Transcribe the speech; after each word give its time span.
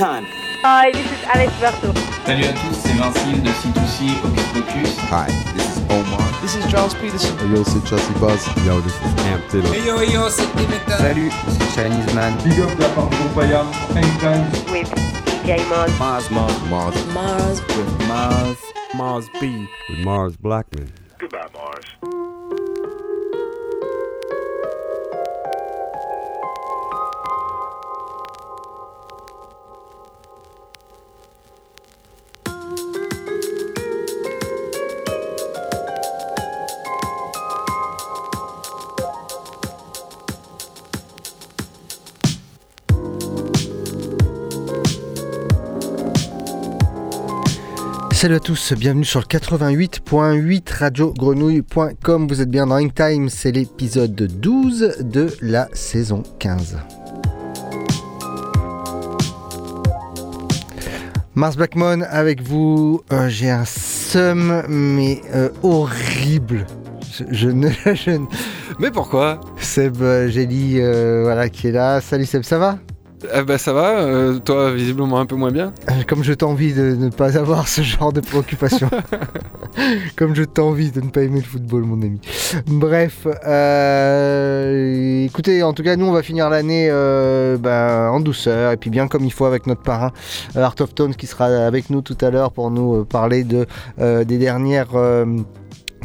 Time. 0.00 0.24
Hi, 0.62 0.90
this 0.92 1.04
is 1.04 1.22
Alex 1.28 1.52
Berto. 1.60 1.92
Salut 2.24 2.44
à 2.46 2.52
tous, 2.54 2.72
c'est 2.72 2.96
Vincile 2.96 3.42
de 3.42 3.50
C2C 3.50 4.16
Hocus 4.24 4.46
Pocus. 4.54 4.96
Hi, 5.12 5.26
this 5.52 5.76
is 5.76 5.82
Omar. 5.90 6.24
This 6.40 6.56
is 6.56 6.64
Charles 6.70 6.94
Peterson. 6.94 7.36
Hey 7.38 7.54
yo, 7.54 7.62
c'est 7.64 7.86
Chelsea 7.86 8.14
Buzz. 8.18 8.40
Yo, 8.64 8.80
this 8.80 8.94
is 8.94 9.12
Amp 9.28 9.46
Taylor. 9.50 9.68
Hey 9.74 9.84
yo, 9.84 10.00
yo, 10.00 10.30
c'est 10.30 10.48
Dimitra. 10.56 10.96
Salut, 10.96 11.30
c'est 11.48 11.82
Chinese 11.82 12.14
Man. 12.14 12.32
Big 12.42 12.58
up 12.60 12.70
la 12.78 12.88
part 12.94 13.10
de 13.10 13.16
Groupaya, 13.16 13.62
Anytime. 13.94 14.46
With 14.72 14.88
DJ 15.44 15.68
Mars. 15.68 15.92
Mars, 15.98 16.30
Mars, 16.30 16.56
Mars. 16.70 16.96
Mars. 17.12 17.60
With 17.76 18.08
Mars. 18.08 18.56
Mars 18.94 19.26
B. 19.38 19.68
With 19.90 19.98
Mars 19.98 20.34
Blackman. 20.38 20.99
Salut 48.20 48.34
à 48.34 48.40
tous, 48.40 48.74
bienvenue 48.74 49.06
sur 49.06 49.20
le 49.20 49.24
88.8 49.24 50.74
radiogrenouille.com. 50.74 52.28
Vous 52.28 52.42
êtes 52.42 52.50
bien 52.50 52.66
dans 52.66 52.74
Ring 52.74 52.92
Time, 52.92 53.30
c'est 53.30 53.50
l'épisode 53.50 54.14
12 54.14 54.98
de 55.00 55.28
la 55.40 55.70
saison 55.72 56.22
15. 56.38 56.76
Mars 61.34 61.56
Blackmon 61.56 62.02
avec 62.10 62.42
vous, 62.42 63.00
Euh, 63.10 63.30
j'ai 63.30 63.48
un 63.48 63.64
seum 63.64 64.64
mais 64.68 65.22
euh, 65.34 65.48
horrible. 65.62 66.66
Je, 67.30 67.48
ne, 67.48 67.70
Mais 68.78 68.90
pourquoi? 68.90 69.40
Seb 69.56 70.02
euh, 70.02 70.28
Gély, 70.28 70.78
euh, 70.78 71.22
voilà 71.22 71.48
qui 71.48 71.68
est 71.68 71.72
là. 71.72 72.02
Salut 72.02 72.26
Seb, 72.26 72.42
ça 72.42 72.58
va? 72.58 72.78
Eh 73.22 73.42
ben 73.42 73.58
ça 73.58 73.74
va, 73.74 73.98
euh, 73.98 74.38
toi 74.38 74.72
visiblement 74.72 75.20
un 75.20 75.26
peu 75.26 75.36
moins 75.36 75.50
bien. 75.50 75.74
Euh, 75.90 76.02
Comme 76.06 76.24
je 76.24 76.32
t'envie 76.32 76.72
de 76.72 76.94
ne 76.94 77.10
pas 77.10 77.36
avoir 77.36 77.68
ce 77.68 77.82
genre 77.82 78.14
de 78.14 78.20
préoccupation. 78.20 78.88
Comme 80.16 80.34
je 80.34 80.44
t'envie 80.44 80.90
de 80.90 81.02
ne 81.02 81.10
pas 81.10 81.22
aimer 81.22 81.40
le 81.40 81.44
football, 81.44 81.82
mon 81.82 82.00
ami. 82.00 82.18
Bref, 82.66 83.26
euh, 83.46 85.24
écoutez, 85.26 85.62
en 85.62 85.74
tout 85.74 85.82
cas, 85.82 85.96
nous, 85.96 86.06
on 86.06 86.12
va 86.12 86.22
finir 86.22 86.48
l'année 86.48 86.88
euh, 86.90 87.58
ben, 87.58 88.08
en 88.10 88.20
douceur 88.20 88.72
et 88.72 88.78
puis 88.78 88.88
bien 88.88 89.06
comme 89.06 89.24
il 89.24 89.32
faut 89.32 89.44
avec 89.44 89.66
notre 89.66 89.82
parrain 89.82 90.12
Art 90.56 90.74
of 90.80 90.94
Tones 90.94 91.14
qui 91.14 91.26
sera 91.26 91.46
avec 91.46 91.90
nous 91.90 92.00
tout 92.00 92.16
à 92.22 92.30
l'heure 92.30 92.52
pour 92.52 92.70
nous 92.70 93.04
parler 93.04 93.44
de, 93.44 93.66
des 93.98 94.38
dernières. 94.38 94.88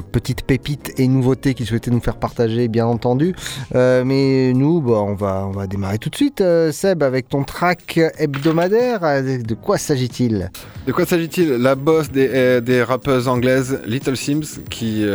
Petites 0.04 0.44
pépites 0.44 0.94
et 0.98 1.08
nouveautés 1.08 1.54
qu'il 1.54 1.66
souhaitait 1.66 1.92
nous 1.92 2.00
faire 2.00 2.18
partager, 2.18 2.68
bien 2.68 2.86
entendu. 2.86 3.36
Euh, 3.76 4.04
mais 4.06 4.54
nous, 4.54 4.82
bah, 4.82 5.02
on, 5.02 5.14
va, 5.14 5.68
démarrer 5.68 5.98
tout 5.98 6.10
de 6.10 6.16
suite, 6.16 6.42
euh, 6.42 6.72
Seb, 6.72 7.04
avec 7.04 7.30
ton 7.30 7.44
track 7.44 8.00
hebdomadaire. 8.18 9.02
De 9.24 9.54
quoi 9.56 9.78
s'agit-il? 9.78 10.52
De 10.88 10.92
quoi 10.92 11.06
s'agit-il? 11.06 11.50
La 11.54 11.76
boss 11.76 12.12
des, 12.12 12.30
euh, 12.34 12.62
des 12.62 12.84
rappeuses 12.84 13.28
anglaises 13.28 13.82
Little 13.86 14.18
Sims 14.18 14.62
qui, 14.70 15.06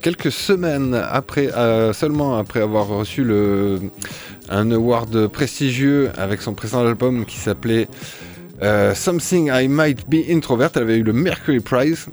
quelques 0.00 0.32
semaines 0.32 0.94
après, 0.94 1.48
seulement 1.92 2.36
après 2.36 2.60
avoir 2.60 2.88
reçu 2.88 3.26
un 4.48 4.70
award 4.70 5.28
prestigieux 5.28 6.10
avec 6.16 6.42
son 6.42 6.54
précédent 6.54 6.86
album 6.86 7.24
qui 7.24 7.38
s'appelait 7.38 7.88
euh, 8.62 8.94
Something 8.94 9.50
I 9.52 9.68
Might 9.68 10.08
Be 10.08 10.28
Introvert, 10.30 10.70
elle 10.76 10.82
avait 10.82 10.96
eu 10.96 11.02
le 11.02 11.12
Mercury 11.12 11.60
Prize. 11.60 12.06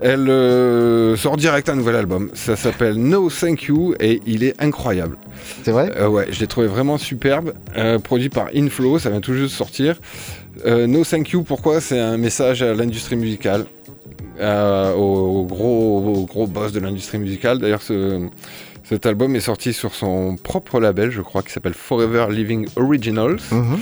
Elle 0.00 0.28
euh, 0.28 1.16
sort 1.16 1.36
direct 1.36 1.68
un 1.68 1.76
nouvel 1.76 1.96
album. 1.96 2.30
Ça 2.34 2.56
s'appelle 2.56 2.94
No 2.96 3.30
Thank 3.30 3.64
You 3.64 3.94
et 3.98 4.20
il 4.26 4.44
est 4.44 4.60
incroyable. 4.62 5.16
C'est 5.62 5.72
vrai? 5.72 5.90
Euh, 5.96 6.08
ouais, 6.08 6.26
je 6.30 6.40
l'ai 6.40 6.46
trouvé 6.46 6.66
vraiment 6.66 6.98
superbe. 6.98 7.52
Produit 8.04 8.28
par 8.28 8.48
Inflow, 8.54 8.98
ça 8.98 9.10
vient 9.10 9.20
tout 9.20 9.32
juste 9.34 9.52
de 9.52 9.56
sortir. 9.56 9.96
No 10.66 11.04
Thank 11.04 11.30
You, 11.30 11.42
pourquoi? 11.42 11.80
C'est 11.80 11.98
un 11.98 12.16
message 12.16 12.62
à 12.62 12.74
l'industrie 12.74 13.16
musicale, 13.16 13.64
euh, 14.40 14.92
au, 14.94 15.40
au 15.40 15.44
gros, 15.46 16.14
au 16.16 16.26
gros 16.26 16.46
boss 16.46 16.72
de 16.72 16.80
l'industrie 16.80 17.18
musicale. 17.18 17.58
D'ailleurs, 17.58 17.82
ce- 17.82 18.26
cet 18.84 19.04
album 19.06 19.36
est 19.36 19.40
sorti 19.40 19.72
sur 19.72 19.94
son 19.94 20.36
propre 20.36 20.80
label, 20.80 21.10
je 21.10 21.20
crois, 21.22 21.42
qui 21.42 21.52
s'appelle 21.52 21.74
Forever 21.74 22.26
Living 22.30 22.66
Originals, 22.76 23.38
Mhm. 23.52 23.78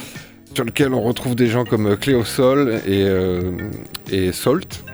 Sur 0.57 0.65
lequel 0.65 0.95
on 0.95 1.03
retrouve 1.03 1.35
des 1.37 1.49
gens 1.49 1.65
comme 1.65 1.87
euh, 1.87 1.97
Cléo 1.97 2.25
Sol 2.25 2.81
et, 2.87 3.05
euh, 3.07 3.53
et 4.11 4.33
Salt. 4.33 4.85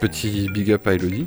Petit 0.00 0.48
big 0.52 0.72
up 0.72 0.86
à 0.86 0.94
Elodie. 0.94 1.26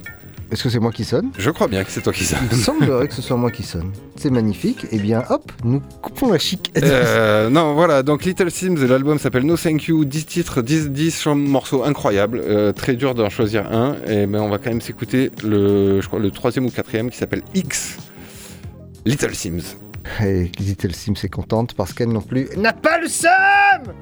Est-ce 0.52 0.64
que 0.64 0.70
c'est 0.70 0.80
moi 0.80 0.92
qui 0.92 1.04
sonne? 1.06 1.30
Je 1.38 1.50
crois 1.52 1.68
bien 1.68 1.84
que 1.84 1.92
c'est 1.92 2.02
toi 2.02 2.12
qui 2.12 2.24
ça. 2.26 2.38
Il 2.52 2.58
semblerait 2.58 3.08
que 3.08 3.14
ce 3.14 3.22
soit 3.22 3.38
moi 3.38 3.52
qui 3.52 3.62
sonne. 3.64 3.92
C'est 4.16 4.32
magnifique. 4.32 4.86
Eh 4.92 4.98
bien, 4.98 5.24
hop, 5.30 5.52
nous 5.64 5.80
coupons 6.02 6.32
la 6.32 6.40
chic. 6.40 6.74
Euh, 6.82 7.50
non, 7.50 7.74
voilà, 7.76 8.02
donc 8.02 8.26
Little 8.26 8.50
Sims, 8.50 8.76
l'album 8.88 9.20
s'appelle 9.20 9.44
No 9.46 9.56
Thank 9.56 9.86
You, 9.86 10.04
10 10.06 10.26
titres, 10.26 10.62
10, 10.64 10.90
10 10.90 11.22
cham- 11.22 11.40
morceaux 11.40 11.84
incroyables, 11.84 12.42
euh, 12.44 12.74
très 12.74 12.96
dur 12.96 13.14
d'en 13.14 13.30
choisir 13.30 13.72
un, 13.72 13.96
et 14.08 14.26
ben 14.26 14.42
on 14.42 14.50
va 14.50 14.58
quand 14.58 14.72
même 14.72 14.82
s'écouter 14.82 15.30
le, 15.44 16.02
je 16.02 16.08
crois, 16.08 16.20
le 16.20 16.32
troisième 16.32 16.66
ou 16.66 16.70
quatrième 16.72 17.10
qui 17.12 17.18
s'appelle 17.18 17.44
X, 17.54 17.98
Little 19.06 19.36
Sims. 19.36 19.78
Et 20.24 20.52
Little 20.60 20.94
Sims 20.94 21.14
est 21.24 21.30
contente 21.30 21.74
parce 21.74 21.94
qu'elle 21.94 22.10
non 22.10 22.22
plus 22.22 22.50
n'a 22.58 22.74
pas 22.74 22.98
le 23.00 23.08
seum 23.08 23.94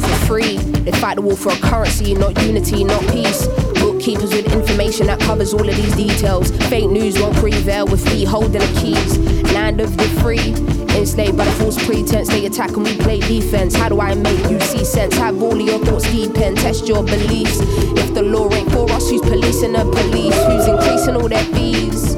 for 0.00 0.26
free. 0.26 0.56
They 0.56 0.92
fight 0.92 1.16
the 1.16 1.22
war 1.22 1.36
for 1.36 1.52
a 1.52 1.56
currency, 1.56 2.14
not 2.14 2.40
unity, 2.42 2.84
not 2.84 3.02
peace. 3.12 3.46
Bookkeepers 3.80 4.32
with 4.32 4.52
information 4.52 5.06
that 5.06 5.20
covers 5.20 5.54
all 5.54 5.68
of 5.68 5.76
these 5.76 5.94
details. 5.96 6.50
Fake 6.68 6.90
news 6.90 7.18
won't 7.20 7.36
prevail 7.36 7.86
with 7.86 8.04
me 8.06 8.24
holding 8.24 8.60
the 8.60 8.80
keys. 8.80 9.18
Land 9.52 9.80
of 9.80 9.96
the 9.96 10.08
free. 10.20 10.54
Enslaved 10.96 11.36
by 11.36 11.44
the 11.44 11.52
false 11.52 11.84
pretense, 11.86 12.28
they 12.28 12.46
attack 12.46 12.70
and 12.70 12.84
we 12.84 12.96
play 12.96 13.20
defense. 13.20 13.74
How 13.74 13.88
do 13.88 14.00
I 14.00 14.14
make 14.14 14.50
you 14.50 14.58
see 14.60 14.84
sense? 14.84 15.14
Have 15.16 15.40
all 15.42 15.52
of 15.52 15.60
your 15.60 15.78
thoughts 15.84 16.10
deep 16.10 16.36
and 16.38 16.56
test 16.56 16.88
your 16.88 17.04
beliefs. 17.04 17.58
If 17.60 18.14
the 18.14 18.22
law 18.22 18.52
ain't 18.52 18.70
for 18.72 18.90
us, 18.90 19.08
who's 19.08 19.22
policing 19.22 19.72
the 19.72 19.84
police? 19.84 20.34
Who's 20.46 20.66
increasing 20.66 21.16
all 21.16 21.28
their 21.28 21.44
fees? 21.54 22.17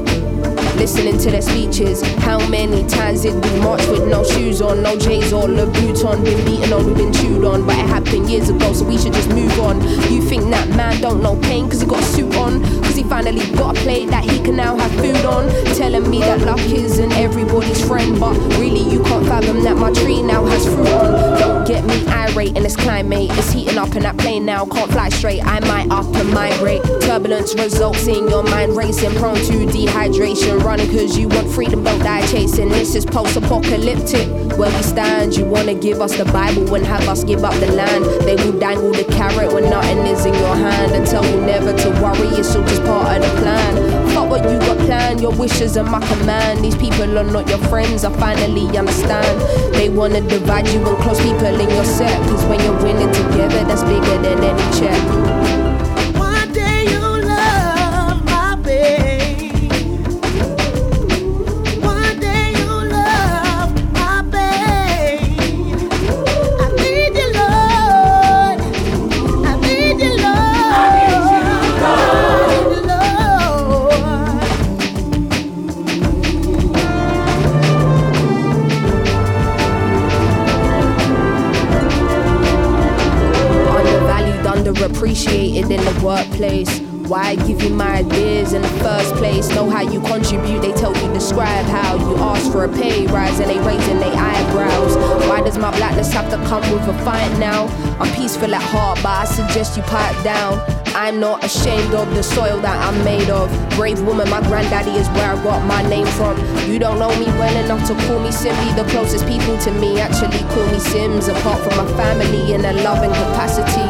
Listening 0.81 1.19
to 1.19 1.31
their 1.31 1.43
speeches. 1.43 2.01
How 2.25 2.39
many 2.49 2.89
times 2.89 3.21
did 3.21 3.35
we 3.35 3.61
march 3.61 3.87
with 3.89 4.09
no 4.09 4.25
shoes 4.25 4.63
on, 4.63 4.83
no 4.83 4.97
J's 4.97 5.31
or 5.31 5.47
Louboutin? 5.47 6.25
Been 6.25 6.43
beaten 6.47 6.73
on, 6.73 6.87
we've 6.87 6.97
been 6.97 7.13
chewed 7.13 7.45
on, 7.45 7.67
but 7.67 7.77
it 7.77 7.85
happened 7.85 8.31
years 8.31 8.49
ago, 8.49 8.73
so 8.73 8.87
we 8.87 8.97
should 8.97 9.13
just 9.13 9.29
move 9.29 9.61
on. 9.61 9.79
You 10.11 10.23
think 10.23 10.45
that 10.45 10.67
man 10.71 10.99
don't 11.03 11.23
know 11.23 11.37
pain 11.37 11.69
cause 11.69 11.83
he 11.83 11.87
got 11.87 12.01
a 12.01 12.05
suit 12.05 12.35
on? 12.37 12.63
Cause 12.91 12.97
he 12.97 13.05
finally 13.05 13.49
got 13.55 13.79
a 13.79 13.81
plate 13.83 14.09
that 14.09 14.29
he 14.29 14.41
can 14.41 14.57
now 14.57 14.77
have 14.77 14.91
food 14.97 15.25
on? 15.25 15.49
Telling 15.77 16.11
me 16.11 16.19
that 16.19 16.41
luck 16.41 16.59
isn't 16.59 17.13
everybody's 17.13 17.87
friend, 17.87 18.19
but 18.19 18.37
really 18.59 18.83
you 18.83 19.01
can't 19.05 19.25
fathom 19.27 19.63
that 19.63 19.77
my 19.77 19.93
tree 19.93 20.21
now 20.21 20.45
has 20.47 20.65
fruit 20.65 20.89
on. 20.89 21.39
Don't 21.39 21.69
get 21.69 21.85
me 21.85 22.05
irate 22.09 22.57
in 22.57 22.65
this 22.65 22.75
climate. 22.75 23.31
It's 23.39 23.53
heating 23.53 23.79
up 23.79 23.95
in 23.95 24.03
that 24.03 24.19
plane 24.19 24.45
now, 24.45 24.65
can't 24.67 24.91
fly 24.91 25.09
straight. 25.11 25.41
I 25.41 25.61
might 25.61 25.89
up 25.89 26.13
and 26.17 26.35
migrate. 26.35 26.83
Turbulence 27.03 27.55
results 27.55 28.09
in 28.09 28.29
your 28.29 28.43
mind 28.43 28.77
racing, 28.77 29.15
prone 29.15 29.37
to 29.37 29.67
dehydration. 29.67 30.61
Running 30.65 30.91
cause 30.91 31.17
you 31.17 31.29
want 31.29 31.49
freedom, 31.49 31.85
don't 31.85 32.01
die 32.01 32.27
chasing. 32.27 32.71
This 32.71 32.97
is 32.97 33.07
post 33.07 33.37
apocalyptic. 33.37 34.40
Where 34.61 34.77
we 34.77 34.83
stand, 34.83 35.39
you 35.39 35.47
wanna 35.47 35.73
give 35.73 36.03
us 36.03 36.19
the 36.19 36.27
Bible 36.27 36.75
and 36.75 36.85
have 36.85 37.09
us 37.09 37.25
give 37.25 37.45
up 37.45 37.55
the 37.55 37.73
land. 37.73 38.05
They 38.27 38.37
will 38.37 38.59
dangle 38.59 38.93
the 38.93 39.05
carrot 39.05 39.55
when 39.55 39.71
nothing 39.71 40.01
is 40.01 40.27
in 40.27 40.35
your 40.35 40.55
hand 40.55 40.93
and 40.93 41.07
tell 41.07 41.25
you 41.25 41.41
never 41.41 41.73
to 41.73 41.89
worry, 42.03 42.29
it's 42.39 42.55
all 42.55 42.63
just 42.65 42.85
part 42.85 43.17
of 43.17 43.23
the 43.23 43.41
plan. 43.41 44.11
Fuck 44.11 44.29
what 44.29 44.45
you 44.45 44.59
got 44.59 44.77
planned, 44.85 45.23
your 45.23 45.33
wishes 45.33 45.79
are 45.79 45.85
my 45.85 46.07
command. 46.09 46.63
These 46.63 46.77
people 46.77 47.19
are 47.19 47.25
not 47.25 47.49
your 47.49 47.63
friends, 47.71 48.05
I 48.05 48.13
finally 48.19 48.67
understand. 48.77 49.41
They 49.73 49.89
wanna 49.89 50.21
divide 50.21 50.69
you 50.69 50.87
and 50.87 50.99
close 50.99 51.23
people 51.23 51.47
in 51.47 51.71
your 51.71 51.85
set. 51.87 52.21
Cause 52.29 52.45
when 52.45 52.61
you're 52.61 52.83
winning 52.83 53.11
together, 53.15 53.65
that's 53.65 53.83
bigger 53.85 54.19
than 54.21 54.45
any 54.45 54.79
check. 54.79 55.30
You 99.81 100.25
down. 100.25 100.61
I'm 100.95 101.21
not 101.21 101.45
ashamed 101.45 101.95
of 101.95 102.13
the 102.15 102.23
soil 102.23 102.61
that 102.61 102.77
I'm 102.87 103.05
made 103.05 103.31
of. 103.31 103.49
Brave 103.77 104.01
woman, 104.03 104.29
my 104.29 104.41
granddaddy 104.41 104.91
is 104.91 105.09
where 105.11 105.33
I 105.33 105.43
got 105.43 105.65
my 105.67 105.83
name 105.89 106.07
from. 106.19 106.37
You 106.69 106.79
don't 106.79 106.99
know 106.99 107.11
me 107.19 107.27
well 107.39 107.65
enough 107.65 107.87
to 107.89 107.95
call 108.07 108.19
me 108.19 108.31
Simby. 108.31 108.77
The 108.77 108.85
closest 108.91 109.27
people 109.27 109.57
to 109.59 109.71
me 109.73 110.01
actually 110.01 110.43
call 110.53 110.67
me 110.67 110.79
Sims, 110.79 111.29
apart 111.29 111.61
from 111.63 111.77
my 111.85 111.93
family 111.97 112.53
in 112.53 112.65
a 112.65 112.73
loving 112.83 113.11
capacity. 113.11 113.87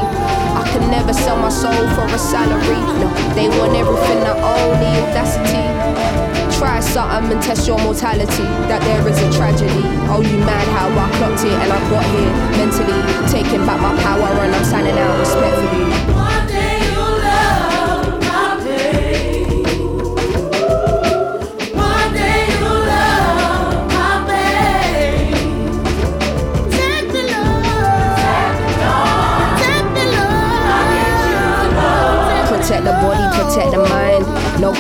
I 0.61 0.69
can 0.73 0.91
never 0.91 1.13
sell 1.13 1.37
my 1.37 1.49
soul 1.49 1.73
for 1.95 2.05
a 2.05 2.19
salary. 2.19 2.81
No, 3.01 3.09
they 3.35 3.49
want 3.49 3.75
everything 3.75 4.19
I 4.23 4.35
own, 4.37 4.79
the 4.79 4.91
audacity. 5.09 5.70
Try 6.61 6.79
something 6.81 7.33
and 7.33 7.43
test 7.43 7.67
your 7.67 7.79
mortality. 7.79 8.43
That 8.69 8.83
there 8.83 9.09
is 9.09 9.17
a 9.17 9.33
tragedy. 9.33 9.81
Oh, 10.13 10.21
you 10.21 10.37
mad 10.45 10.69
how 10.77 10.93
I 10.93 11.11
clocked 11.17 11.43
it 11.43 11.57
and 11.57 11.73
I 11.73 11.81
got 11.89 12.05
here 12.13 12.33
mentally. 12.61 13.01
Taking 13.33 13.65
back 13.65 13.81
my 13.81 13.97
power 14.03 14.29
and 14.45 14.55
I'm 14.55 14.65
signing 14.67 14.99
out 14.99 15.19
respectfully. 15.19 16.30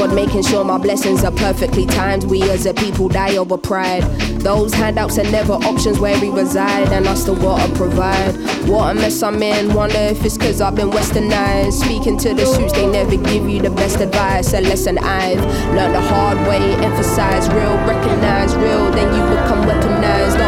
God 0.00 0.14
making 0.14 0.42
sure 0.44 0.64
my 0.64 0.78
blessings 0.78 1.24
are 1.24 1.30
perfectly 1.30 1.84
timed. 1.84 2.24
We 2.24 2.42
as 2.44 2.64
a 2.64 2.72
people 2.72 3.10
die 3.10 3.36
over 3.36 3.58
pride. 3.58 4.02
Those 4.40 4.72
handouts 4.72 5.18
are 5.18 5.30
never 5.30 5.52
options 5.52 6.00
where 6.00 6.18
we 6.18 6.30
reside, 6.30 6.90
and 6.90 7.06
I 7.06 7.12
still 7.12 7.36
gotta 7.36 7.70
provide. 7.74 8.34
What 8.66 8.92
a 8.92 8.94
mess 8.94 9.22
I'm 9.22 9.42
in, 9.42 9.74
wonder 9.74 9.98
if 9.98 10.24
it's 10.24 10.38
cause 10.38 10.62
I've 10.62 10.74
been 10.74 10.88
westernized. 10.88 11.84
Speaking 11.84 12.16
to 12.16 12.32
the 12.32 12.46
suits, 12.46 12.72
they 12.72 12.86
never 12.86 13.14
give 13.18 13.46
you 13.46 13.60
the 13.60 13.68
best 13.68 14.00
advice. 14.00 14.54
A 14.54 14.62
lesson 14.62 14.96
I've 14.96 15.44
learned 15.74 15.94
the 15.94 16.00
hard 16.00 16.38
way. 16.48 16.72
Emphasize 16.82 17.46
real, 17.50 17.76
recognize 17.84 18.56
real, 18.56 18.90
then 18.92 19.08
you 19.14 19.36
become 19.36 19.68
weaponized. 19.68 20.39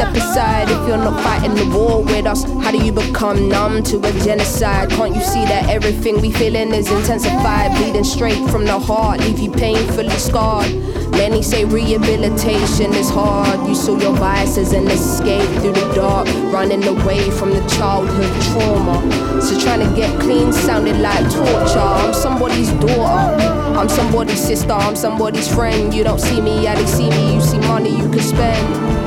Step 0.00 0.16
aside 0.16 0.70
if 0.70 0.88
you're 0.88 0.96
not 0.96 1.22
fighting 1.22 1.54
the 1.54 1.76
war 1.76 2.02
with 2.02 2.24
us. 2.24 2.44
How 2.64 2.70
do 2.70 2.82
you 2.82 2.90
become 2.90 3.50
numb 3.50 3.82
to 3.82 3.98
a 3.98 4.12
genocide? 4.24 4.88
Can't 4.88 5.14
you 5.14 5.20
see 5.20 5.44
that 5.44 5.68
everything 5.68 6.22
we 6.22 6.32
feeling 6.32 6.72
is 6.72 6.90
intensified? 6.90 7.76
Bleeding 7.76 8.04
straight 8.04 8.48
from 8.48 8.64
the 8.64 8.78
heart, 8.78 9.20
leave 9.20 9.38
you 9.38 9.50
painfully 9.50 10.08
scarred. 10.08 10.72
Many 11.10 11.42
say 11.42 11.66
rehabilitation 11.66 12.94
is 12.94 13.10
hard. 13.10 13.68
You 13.68 13.74
saw 13.74 13.98
your 13.98 14.14
vices 14.14 14.72
and 14.72 14.90
escape 14.90 15.46
through 15.60 15.74
the 15.74 15.92
dark, 15.94 16.26
running 16.50 16.82
away 16.86 17.30
from 17.32 17.50
the 17.50 17.60
childhood 17.68 18.32
trauma. 18.44 19.42
So 19.42 19.60
trying 19.60 19.86
to 19.86 19.94
get 19.94 20.18
clean 20.18 20.50
sounded 20.50 20.96
like 20.96 21.30
torture. 21.30 21.78
I'm 21.78 22.14
somebody's 22.14 22.72
daughter, 22.72 23.44
I'm 23.78 23.90
somebody's 23.90 24.40
sister, 24.40 24.72
I'm 24.72 24.96
somebody's 24.96 25.54
friend. 25.54 25.92
You 25.92 26.04
don't 26.04 26.22
see 26.22 26.40
me, 26.40 26.62
yeah, 26.62 26.74
they 26.74 26.86
see 26.86 27.10
me. 27.10 27.34
You 27.34 27.40
see 27.42 27.58
money 27.58 27.90
you 27.90 28.08
can 28.08 28.20
spend. 28.20 28.99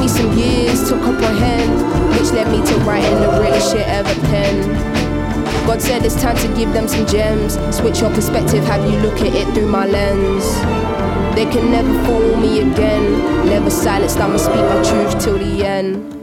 Me 0.00 0.08
some 0.08 0.32
years 0.38 0.88
to 0.88 0.96
comprehend, 1.00 1.72
which 2.18 2.32
led 2.32 2.48
me 2.48 2.64
to 2.66 2.74
writing 2.86 3.20
the 3.20 3.28
realest 3.40 3.72
shit 3.72 3.86
ever 3.86 4.14
penned. 4.28 4.64
God 5.66 5.82
said 5.82 6.04
it's 6.04 6.20
time 6.20 6.36
to 6.38 6.48
give 6.56 6.72
them 6.72 6.88
some 6.88 7.06
gems. 7.06 7.54
Switch 7.76 8.00
your 8.00 8.10
perspective, 8.10 8.64
have 8.64 8.82
you 8.90 8.98
look 9.00 9.20
at 9.20 9.34
it 9.34 9.52
through 9.54 9.68
my 9.68 9.86
lens. 9.86 10.44
They 11.34 11.44
can 11.44 11.70
never 11.70 11.92
fool 12.04 12.36
me 12.36 12.60
again. 12.60 13.46
Never 13.46 13.70
silenced, 13.70 14.18
I'ma 14.18 14.38
speak 14.38 14.56
my 14.56 14.82
truth 14.82 15.22
till 15.22 15.38
the 15.38 15.64
end. 15.64 16.19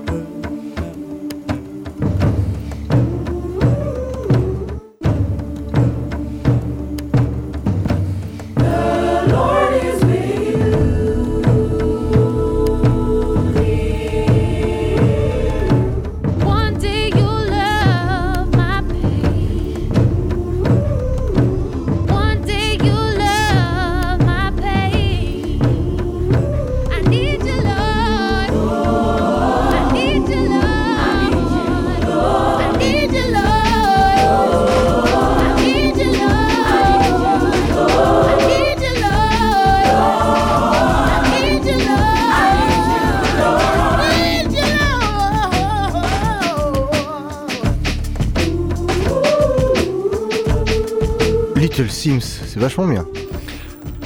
Vachement 52.68 52.88
bien. 52.88 53.06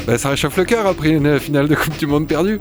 Bah, 0.06 0.20
ça 0.20 0.30
réchauffe 0.30 0.56
le 0.56 0.65
cœur 0.65 0.86
après 0.86 1.10
une 1.10 1.39
finale 1.39 1.68
de 1.68 1.74
Coupe 1.74 1.98
du 1.98 2.06
Monde 2.06 2.27
perdue. 2.27 2.60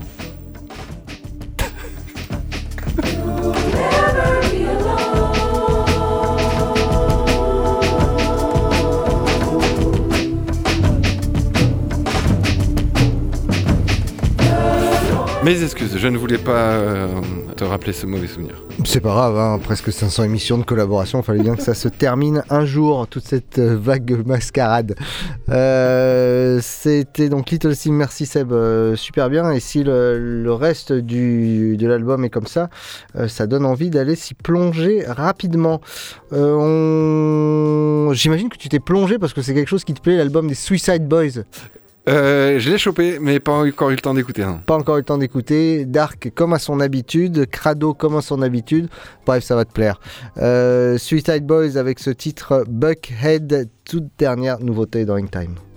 Mes 15.45 15.63
excuses, 15.63 15.99
je 15.99 16.09
ne 16.09 16.17
voulais 16.17 16.39
pas 16.39 16.53
euh, 16.53 17.09
rappeler 17.65 17.93
ce 17.93 18.07
mauvais 18.07 18.27
souvenir. 18.27 18.63
C'est 18.85 19.01
pas 19.01 19.11
grave, 19.11 19.39
hein, 19.39 19.61
presque 19.63 19.93
500 19.93 20.25
émissions 20.25 20.59
de 20.59 20.65
collaboration, 20.65 21.23
fallait 21.23 21.43
bien 21.43 21.57
que 21.57 21.63
ça 21.63 21.75
se 21.75 21.89
termine 21.89 22.43
un 22.51 22.65
jour, 22.65 23.07
toute 23.07 23.25
cette 23.25 23.59
euh, 23.59 23.77
vague 23.79 24.27
mascarade. 24.27 24.95
Euh, 25.49 26.59
C'était 26.63 27.29
donc 27.29 27.51
Little 27.51 27.75
Sim, 27.75 27.93
merci 27.93 28.27
Seb, 28.27 28.53
euh, 28.53 28.97
super 28.97 29.31
bien. 29.31 29.51
Et 29.53 29.61
si 29.61 29.85
le, 29.85 30.53
reste 30.53 30.93
du, 30.93 31.77
de 31.77 31.87
l'album 31.87 32.25
est 32.25 32.31
comme 32.31 32.47
ça, 32.47 32.69
ça 33.29 33.47
donne 33.47 33.65
envie 33.65 33.91
d'aller 33.91 34.17
s'y 34.17 34.35
plonger 34.35 35.05
rapidement. 35.07 35.81
J'imagine 36.33 36.49
que 38.49 38.59
tu 38.59 38.69
t'es 38.69 38.81
plongé 38.81 39.19
parce 39.19 39.33
que 39.33 39.43
c'est 39.43 39.55
quelque 39.55 39.69
chose 39.69 39.85
qui 39.85 39.95
te 39.95 40.01
plaît, 40.01 40.17
l'album 40.17 40.49
des 40.49 40.55
Suicide 40.55 41.07
Boys. 41.07 41.43
Euh, 42.09 42.59
je 42.59 42.71
l'ai 42.71 42.79
chopé, 42.79 43.19
mais 43.21 43.41
pas 43.41 43.53
encore 43.53 43.91
eu 43.91 43.95
le 43.95 44.01
temps 44.01 44.15
d'écouter. 44.15 44.43
hein. 44.43 44.63
Pas 44.67 44.75
encore 44.77 44.97
eu 44.97 45.01
le 45.01 45.05
temps 45.05 45.19
d'écouter. 45.19 45.85
Dark 45.85 46.33
comme 46.35 46.53
à 46.53 46.59
son 46.59 46.81
habitude, 46.81 47.47
Crado 47.47 47.95
comme 47.95 48.17
à 48.17 48.23
son 48.23 48.43
habitude. 48.43 48.89
Bref, 49.27 49.45
ça 49.45 49.55
va 49.55 49.65
te 49.65 49.73
plaire. 49.73 50.01
Euh, 50.39 50.99
Suicide 50.99 51.47
Boys 51.47 51.77
avec 51.77 51.99
ce 51.99 52.11
titre 52.11 52.65
Buckhead, 52.69 53.69
toute 53.85 54.09
dernière 54.19 54.61
nouveauté 54.61 55.05
dans 55.05 55.17
Hangtime. 55.19 55.55
Plugged 55.55 55.70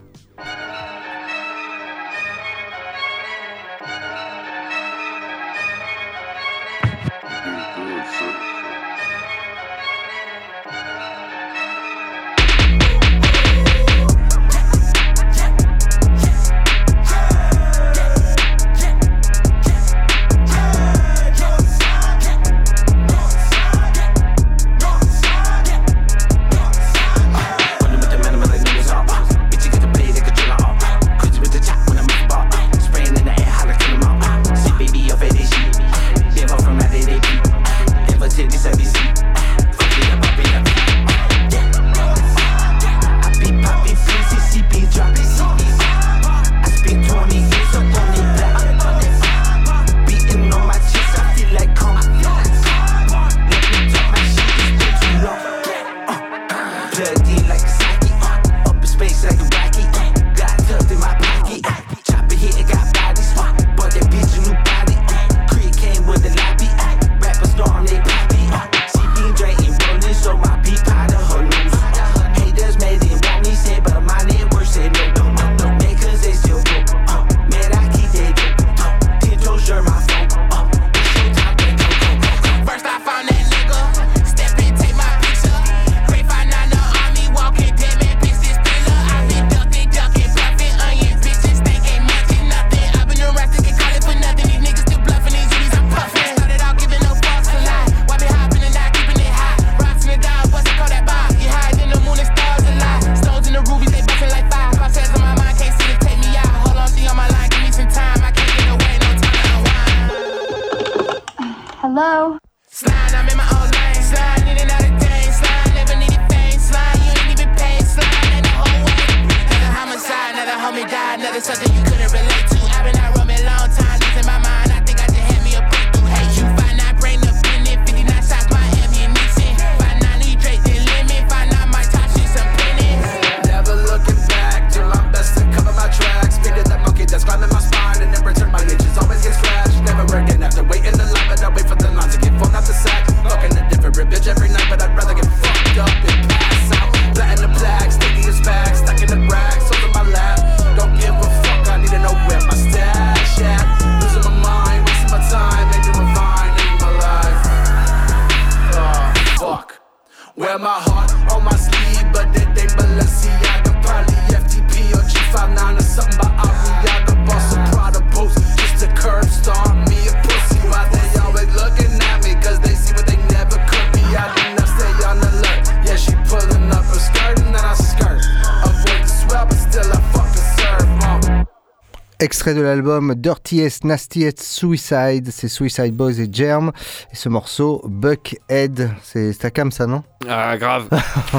De 182.46 182.60
l'album 182.60 183.16
Dirtiest 183.16 183.86
Nastiest 183.86 184.42
Suicide, 184.42 185.30
c'est 185.32 185.48
Suicide 185.48 185.96
Boys 185.96 186.20
et 186.20 186.28
Germ. 186.30 186.74
Et 187.12 187.16
ce 187.16 187.30
morceau, 187.30 187.82
Buckhead, 187.86 188.90
c'est 189.02 189.32
c'est 189.32 189.40
ta 189.40 189.50
cam 189.50 189.72
ça, 189.72 189.88
non? 189.88 190.04
Ah, 190.30 190.58
grave. 190.58 190.90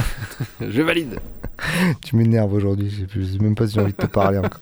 je 0.61 0.83
valide. 0.83 1.21
Tu 2.03 2.17
m'énerves 2.17 2.53
aujourd'hui, 2.53 3.07
je 3.09 3.23
sais 3.23 3.39
même 3.39 3.55
pas 3.55 3.67
si 3.67 3.75
j'ai 3.75 3.81
envie 3.81 3.93
de 3.93 3.97
te 3.97 4.07
parler 4.07 4.39
encore. 4.39 4.61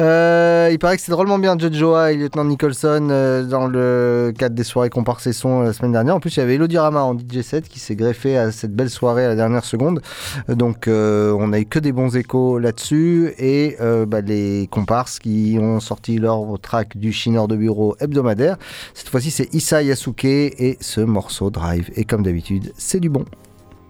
Euh, 0.00 0.68
il 0.72 0.78
paraît 0.78 0.96
que 0.96 1.02
c'est 1.02 1.12
drôlement 1.12 1.38
bien 1.38 1.56
Judge 1.58 1.76
Joa 1.76 2.12
et 2.12 2.16
Lieutenant 2.16 2.44
Nicholson 2.44 3.08
euh, 3.10 3.44
dans 3.44 3.66
le 3.66 4.32
cadre 4.36 4.54
des 4.54 4.64
soirées 4.64 4.90
comparses 4.90 5.26
et 5.26 5.32
son 5.32 5.60
la 5.60 5.72
semaine 5.72 5.92
dernière. 5.92 6.16
En 6.16 6.20
plus, 6.20 6.36
il 6.36 6.40
y 6.40 6.42
avait 6.42 6.54
Elodie 6.56 6.78
Rama 6.78 7.02
en 7.02 7.16
DJ 7.16 7.42
set 7.42 7.68
qui 7.68 7.78
s'est 7.78 7.96
greffé 7.96 8.36
à 8.36 8.50
cette 8.52 8.74
belle 8.74 8.90
soirée 8.90 9.24
à 9.24 9.28
la 9.28 9.36
dernière 9.36 9.64
seconde. 9.64 10.02
Euh, 10.48 10.54
Donc, 10.54 10.88
euh, 10.88 11.34
on 11.38 11.52
a 11.52 11.60
eu 11.60 11.66
que 11.66 11.78
des 11.78 11.92
bons 11.92 12.16
échos 12.16 12.58
là-dessus 12.58 13.32
et 13.38 13.76
euh, 13.80 14.06
bah, 14.06 14.20
les 14.20 14.68
comparses 14.70 15.18
qui 15.18 15.58
ont 15.60 15.80
sorti 15.80 16.18
leur 16.18 16.58
track 16.60 16.96
du 16.96 17.12
chineur 17.12 17.48
de 17.48 17.56
bureau 17.56 17.96
hebdomadaire. 18.00 18.56
Cette 18.94 19.08
fois-ci, 19.08 19.30
c'est 19.30 19.54
Issa 19.54 19.82
Yasuke 19.82 20.24
et 20.24 20.76
ce 20.80 21.00
morceau 21.00 21.50
Drive. 21.50 21.90
Et 21.94 22.04
comme 22.04 22.22
d'habitude, 22.22 22.72
c'est 22.76 23.00
du 23.00 23.08
bon. 23.08 23.24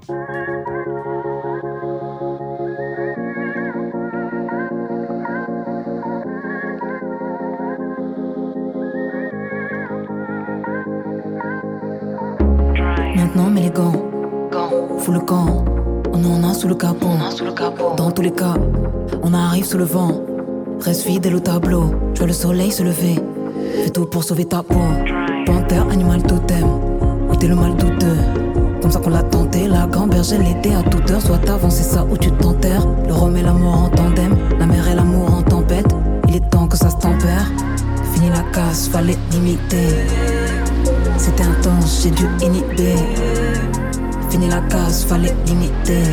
Maintenant, 0.08 0.20
mets 13.50 13.62
les 13.62 13.70
gants. 13.70 13.92
Fous 14.98 15.10
le 15.10 15.18
camp. 15.18 15.64
On 16.12 16.24
en 16.24 16.48
a 16.48 16.54
sous 16.54 16.68
le 16.68 16.76
capot. 16.76 17.08
Dans 17.96 18.12
tous 18.12 18.22
les 18.22 18.30
cas, 18.30 18.54
on 19.24 19.34
arrive 19.34 19.64
sous 19.64 19.78
le 19.78 19.84
vent. 19.84 20.22
Reste 20.80 21.02
fidèle 21.02 21.34
au 21.34 21.40
tableau. 21.40 21.90
Je 22.14 22.18
vois 22.18 22.28
le 22.28 22.32
soleil 22.32 22.70
se 22.70 22.84
lever. 22.84 23.16
Fais 23.82 23.90
tout 23.90 24.06
pour 24.06 24.22
sauver 24.22 24.44
ta 24.44 24.62
peau. 24.62 24.78
Panthère, 25.46 25.88
animal 25.90 26.22
totem. 26.22 26.68
Où 27.28 27.34
t'es 27.34 27.48
le 27.48 27.56
mal 27.56 27.74
douteux? 27.74 28.45
Comme 28.86 28.92
ça 28.92 29.00
qu'on 29.00 29.10
l'a 29.10 29.24
tenté. 29.24 29.66
La 29.66 29.84
gamberge, 29.88 30.30
elle 30.30 30.46
était 30.46 30.72
à 30.72 30.82
toute 30.84 31.10
heure. 31.10 31.20
Soit 31.20 31.50
avancé 31.50 31.82
ça 31.82 32.06
ou 32.08 32.16
tu 32.16 32.30
t'enterres. 32.30 32.86
Le 33.08 33.12
rhum 33.12 33.36
et 33.36 33.42
l'amour 33.42 33.82
en 33.82 33.88
tandem. 33.88 34.36
La 34.60 34.66
mer 34.66 34.86
et 34.86 34.94
l'amour 34.94 35.34
en 35.34 35.42
tempête. 35.42 35.92
Il 36.28 36.36
est 36.36 36.50
temps 36.50 36.68
que 36.68 36.76
ça 36.76 36.90
se 36.90 36.94
tempère. 36.94 37.50
Fini 38.14 38.28
la 38.28 38.44
casse, 38.52 38.86
fallait 38.86 39.18
limiter. 39.32 39.88
C'était 41.18 41.42
intense, 41.42 42.02
j'ai 42.04 42.10
dû 42.10 42.28
inhiber. 42.40 42.94
Fini 44.30 44.48
la 44.48 44.60
casse, 44.60 45.02
fallait 45.02 45.34
limiter. 45.46 46.04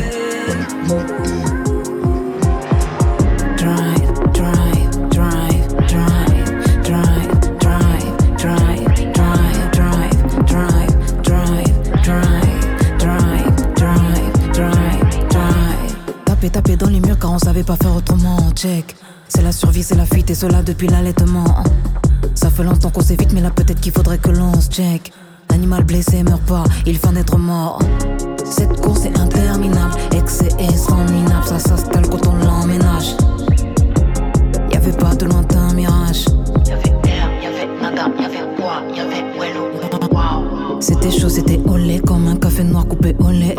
Taper, 16.50 16.76
dans 16.76 16.88
les 16.88 17.00
murs 17.00 17.18
car 17.18 17.32
on 17.32 17.38
savait 17.38 17.62
pas 17.62 17.76
faire 17.76 17.94
autrement. 17.96 18.38
Check. 18.54 18.96
C'est 19.28 19.42
la 19.42 19.52
survie, 19.52 19.82
c'est 19.82 19.94
la 19.94 20.04
fuite 20.04 20.30
et 20.30 20.34
cela 20.34 20.62
depuis 20.62 20.86
l'allaitement. 20.86 21.64
Ça 22.34 22.50
fait 22.50 22.64
longtemps 22.64 22.90
qu'on 22.90 23.00
s'évite, 23.00 23.32
mais 23.32 23.40
là 23.40 23.50
peut-être 23.50 23.80
qu'il 23.80 23.92
faudrait 23.92 24.18
que 24.18 24.30
l'on 24.30 24.60
se 24.60 24.68
check. 24.68 25.12
L'animal 25.50 25.84
blessé 25.84 26.22
meurt 26.22 26.42
pas, 26.42 26.64
il 26.86 26.98
fin 26.98 27.12
d'être 27.12 27.38
mort. 27.38 27.78
Cette 28.44 28.80
course 28.80 29.04
est 29.04 29.18
interminable, 29.18 29.94
excès 30.14 30.48
et 30.58 30.76
sans 30.76 31.04
minable, 31.04 31.46
ça 31.46 31.58
s'installe 31.58 32.08
quand 32.08 32.26
on 32.26 32.36
l'emménage. 32.44 33.16
Y'avait 34.72 34.92
pas 34.92 35.14
de 35.14 35.26
lointain 35.26 35.72
mirage. 35.72 36.26
Y'avait 36.66 36.94
air, 37.08 37.30
y'avait 37.42 37.80
nada, 37.80 38.08
y'avait 38.20 38.56
bois, 38.56 38.82
y'avait 38.94 39.24
wello. 39.38 39.70
C'était 40.80 41.10
chaud, 41.10 41.30
c'était 41.30 41.60
olé, 41.66 42.00
comme 42.00 42.28
un 42.28 42.36
café 42.36 42.62
noir 42.64 42.86
coupé 42.86 43.16
au 43.18 43.30
lait 43.30 43.54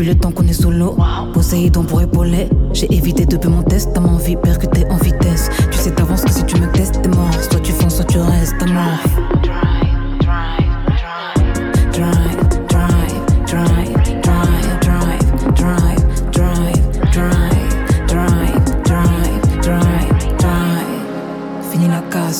depuis 0.00 0.14
le 0.14 0.18
temps 0.18 0.32
qu'on 0.32 0.46
est 0.46 0.52
solo. 0.54 0.96
Poséidon 1.34 1.82
pour 1.84 2.00
épauler. 2.00 2.48
J'ai 2.72 2.90
évité 2.92 3.26
depuis 3.26 3.50
mon 3.50 3.62
test 3.62 3.92
ta 3.92 4.00
vie 4.00 4.36
percutée 4.36 4.86
en 4.88 4.96
vitesse. 4.96 5.50
Tu 5.70 5.78
sais 5.78 5.90
t'avances 5.90 6.22
que 6.22 6.32
si 6.32 6.44
tu 6.44 6.56
me 6.58 6.72
testes, 6.72 7.02
t'es 7.02 7.08
mort. 7.08 7.32
Soit 7.50 7.60
tu 7.60 7.72
fonces, 7.72 7.96
soit 7.96 8.04
tu 8.04 8.18
restes 8.18 8.54
à 8.62 8.66
mort. 8.66 9.30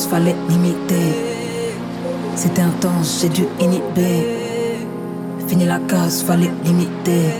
fallait 0.09 0.35
limiter. 0.49 1.15
C'était 2.35 2.63
intense, 2.63 3.21
j'ai 3.23 3.29
dû 3.29 3.45
inhiber. 3.61 4.40
Fini 5.61 5.69
la 5.69 5.79
casse, 5.81 6.23
fallait 6.23 6.51
limiter. 6.65 7.35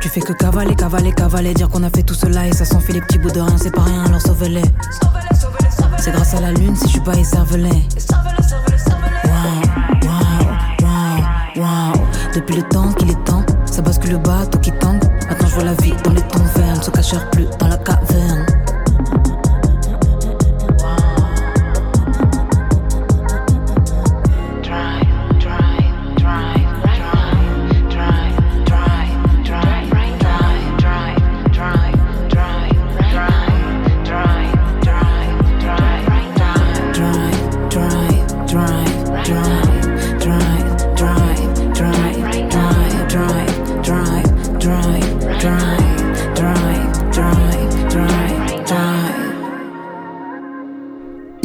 Tu 0.00 0.08
fais 0.08 0.20
que 0.20 0.32
cavaler, 0.32 0.74
cavaler, 0.74 1.12
cavaler, 1.12 1.54
dire 1.54 1.68
qu'on 1.68 1.84
a 1.84 1.90
fait 1.90 2.02
tout 2.02 2.14
cela 2.14 2.48
et 2.48 2.52
ça 2.52 2.64
s'en 2.64 2.80
fait 2.80 2.92
les 2.92 3.00
petits 3.00 3.18
bouts 3.18 3.30
de 3.30 3.38
rien, 3.38 3.56
c'est 3.56 3.70
pas 3.70 3.82
rien, 3.82 4.02
alors 4.04 4.20
sauve-les. 4.20 4.62
C'est 5.98 6.10
grâce 6.10 6.34
à 6.34 6.40
la 6.40 6.50
lune 6.50 6.74
si 6.74 6.86
je 6.86 6.92
suis 6.94 7.00
pas 7.00 7.14
écervelé. 7.14 7.70
Wow, 9.24 9.62
wow, 10.02 10.48
wow, 10.82 11.62
wow. 11.62 11.92
Depuis 12.34 12.56
le 12.56 12.64
temps 12.64 12.92
qu'il 12.94 13.10
est 13.10 13.24
temps, 13.24 13.46
ça 13.66 13.80
bascule 13.80 14.12
le 14.12 14.18
bateau 14.18 14.58
qui 14.58 14.72
tangue. 14.72 15.04
Maintenant 15.28 15.46
je 15.46 15.54
vois 15.54 15.64
la 15.64 15.74
vie 15.74 15.94
dans 16.02 16.12
les 16.12 16.22
tons 16.22 16.42
verts, 16.56 16.78
ne 16.78 16.82
se 16.82 16.90
cachèrent 16.90 17.30
plus 17.30 17.46
dans 17.60 17.68
la 17.68 17.76
caverne. 17.76 18.43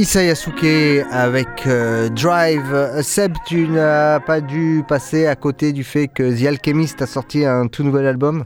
Issa 0.09 0.23
Yasuke 0.23 1.05
avec 1.11 1.67
euh, 1.67 2.09
Drive. 2.09 3.03
Seb, 3.03 3.35
tu 3.45 3.67
n'as 3.67 4.19
pas 4.19 4.41
dû 4.41 4.83
passer 4.87 5.27
à 5.27 5.35
côté 5.35 5.71
du 5.71 5.83
fait 5.83 6.07
que 6.07 6.23
The 6.35 6.47
Alchemist 6.47 6.99
a 7.03 7.05
sorti 7.05 7.45
un 7.45 7.67
tout 7.67 7.83
nouvel 7.83 8.07
album? 8.07 8.45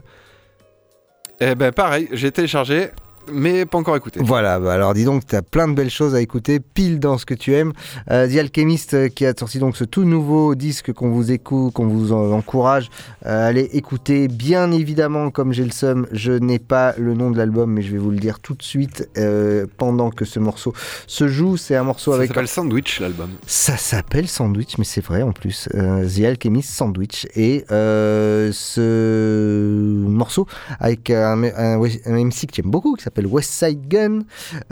Eh 1.40 1.54
ben 1.54 1.72
pareil, 1.72 2.10
j'ai 2.12 2.30
téléchargé, 2.32 2.90
mais 3.32 3.64
pas 3.66 3.78
encore 3.78 3.96
écouté. 3.96 4.20
Voilà, 4.22 4.58
bah 4.60 4.72
alors 4.72 4.94
dis 4.94 5.04
donc, 5.04 5.26
tu 5.26 5.34
as 5.36 5.42
plein 5.42 5.68
de 5.68 5.74
belles 5.74 5.90
choses 5.90 6.14
à 6.14 6.20
écouter, 6.20 6.60
pile 6.60 6.98
dans 7.00 7.18
ce 7.18 7.26
que 7.26 7.34
tu 7.34 7.54
aimes. 7.54 7.72
Euh, 8.10 8.28
The 8.28 8.36
Alchemist 8.38 8.94
euh, 8.94 9.08
qui 9.08 9.24
a 9.26 9.32
sorti 9.38 9.58
donc 9.58 9.76
ce 9.76 9.84
tout 9.84 10.04
nouveau 10.04 10.54
disque 10.54 10.92
qu'on 10.92 11.10
vous 11.10 11.32
écoute, 11.32 11.72
qu'on 11.72 11.86
vous 11.86 12.12
en- 12.12 12.32
encourage 12.32 12.90
à 13.24 13.46
aller 13.46 13.68
écouter. 13.72 14.28
Bien 14.28 14.70
évidemment, 14.72 15.30
comme 15.30 15.52
j'ai 15.52 15.64
le 15.64 15.70
seum, 15.70 16.06
je 16.12 16.32
n'ai 16.32 16.58
pas 16.58 16.94
le 16.98 17.14
nom 17.14 17.30
de 17.30 17.38
l'album, 17.38 17.70
mais 17.72 17.82
je 17.82 17.92
vais 17.92 17.98
vous 17.98 18.10
le 18.10 18.18
dire 18.18 18.40
tout 18.40 18.54
de 18.54 18.62
suite 18.62 19.08
euh, 19.16 19.66
pendant 19.78 20.10
que 20.10 20.24
ce 20.24 20.38
morceau 20.38 20.72
se 21.06 21.26
joue. 21.28 21.56
C'est 21.56 21.76
un 21.76 21.84
morceau 21.84 22.10
Ça 22.12 22.18
avec 22.18 22.28
s'appelle 22.28 22.48
Sandwich 22.48 23.00
l'album. 23.00 23.30
ça 23.46 23.76
s'appelle 23.76 24.28
Sandwich, 24.28 24.78
mais 24.78 24.84
c'est 24.84 25.02
vrai 25.04 25.22
en 25.22 25.32
plus. 25.32 25.68
Euh, 25.74 26.06
The 26.08 26.24
Alchemist 26.24 26.70
Sandwich. 26.70 27.26
Et 27.36 27.64
euh, 27.70 28.50
ce 28.52 30.04
morceau 30.08 30.46
avec 30.80 31.10
un, 31.10 31.42
un- 31.44 31.80
un 31.80 32.24
MC 32.24 32.46
que 32.46 32.54
j'aime 32.54 32.70
beaucoup, 32.70 32.94
qui 32.94 33.02
s'appelle 33.04 33.13
West 33.22 33.50
Side 33.50 33.88
Gun, 33.88 34.20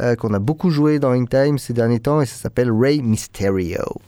euh, 0.01 0.17
qu'on 0.17 0.35
a 0.35 0.39
beaucoup 0.39 0.71
joué 0.71 0.99
dans 0.99 1.11
In 1.13 1.25
Time 1.25 1.59
ces 1.59 1.73
derniers 1.73 2.01
temps, 2.01 2.21
et 2.21 2.27
ça 2.27 2.37
s'appelle 2.37 2.71
Ray 2.71 3.03
Mysterio. 3.03 4.01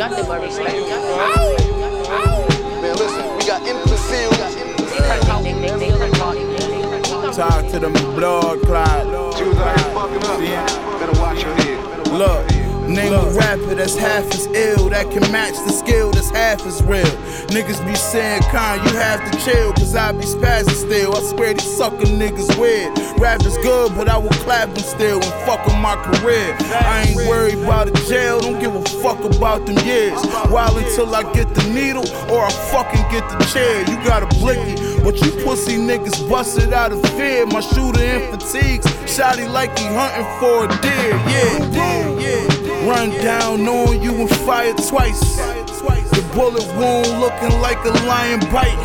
Nothing 0.00 0.26
but 0.26 0.40
respect. 0.40 0.72
Man, 2.80 2.96
listen, 2.96 3.36
we 3.36 3.44
got 3.44 3.60
imbeciles. 3.68 4.56
Talk 7.36 7.68
to 7.68 7.78
them 7.78 7.92
blood 8.14 8.62
clot. 8.62 9.04
Better 10.98 11.20
watch 11.20 11.42
your 11.42 11.54
head. 11.54 12.08
Look, 12.08 12.49
name 12.90 13.12
a 13.12 13.30
rapper 13.30 13.74
that's 13.74 13.96
half 13.96 14.26
as 14.34 14.46
ill, 14.46 14.88
that 14.90 15.10
can 15.10 15.22
match 15.32 15.54
the 15.66 15.72
skill 15.72 16.10
that's 16.10 16.30
half 16.30 16.64
as 16.66 16.82
real. 16.82 17.04
Niggas 17.48 17.84
be 17.86 17.94
saying, 17.94 18.42
Con, 18.50 18.78
you 18.86 18.96
have 18.98 19.20
to 19.30 19.38
chill, 19.44 19.72
cause 19.74 19.94
I 19.94 20.12
be 20.12 20.24
spazzing 20.24 20.70
still. 20.70 21.16
I 21.16 21.20
swear 21.20 21.54
these 21.54 21.76
sucker 21.76 22.06
niggas 22.06 22.58
weird. 22.58 22.96
Rap 23.20 23.44
is 23.44 23.56
good, 23.58 23.94
but 23.94 24.08
I 24.08 24.16
will 24.18 24.30
clap 24.44 24.68
them 24.74 24.82
still 24.82 25.16
and 25.16 25.34
fuck 25.46 25.66
on 25.68 25.80
my 25.80 25.96
career. 25.96 26.56
I 26.60 27.06
ain't 27.08 27.28
worried 27.28 27.58
about 27.58 27.88
a 27.88 28.08
jail, 28.08 28.40
don't 28.40 28.58
give 28.60 28.74
a 28.74 28.82
fuck 29.02 29.22
about 29.24 29.66
them 29.66 29.78
years. 29.86 30.20
While 30.48 30.76
until 30.76 31.14
I 31.14 31.22
get 31.32 31.54
the 31.54 31.62
needle 31.72 32.06
or 32.30 32.44
I 32.44 32.50
fucking 32.72 33.04
get 33.10 33.28
the 33.30 33.44
chair. 33.52 33.80
You 33.88 33.96
got 34.04 34.22
a 34.22 34.26
blicky, 34.38 34.74
but 35.02 35.20
you 35.20 35.30
pussy 35.44 35.76
niggas 35.76 36.28
busted 36.28 36.72
out 36.72 36.92
of 36.92 37.02
fear. 37.10 37.46
My 37.46 37.60
shooter 37.60 38.02
in 38.02 38.30
fatigues, 38.30 38.86
shotty 39.06 39.50
like 39.50 39.78
he 39.78 39.86
hunting 39.86 40.26
for 40.40 40.64
a 40.64 40.68
deer. 40.80 41.10
Yeah, 41.30 41.70
deer, 41.70 42.20
yeah. 42.20 42.59
Run 42.86 43.10
down 43.22 43.68
on 43.68 44.02
you 44.02 44.14
and 44.14 44.30
fire 44.30 44.72
twice. 44.72 45.36
The 45.36 46.22
bullet 46.34 46.66
wound 46.76 47.20
looking 47.20 47.60
like 47.60 47.78
a 47.84 47.90
lion 48.06 48.40
bite. 48.50 48.76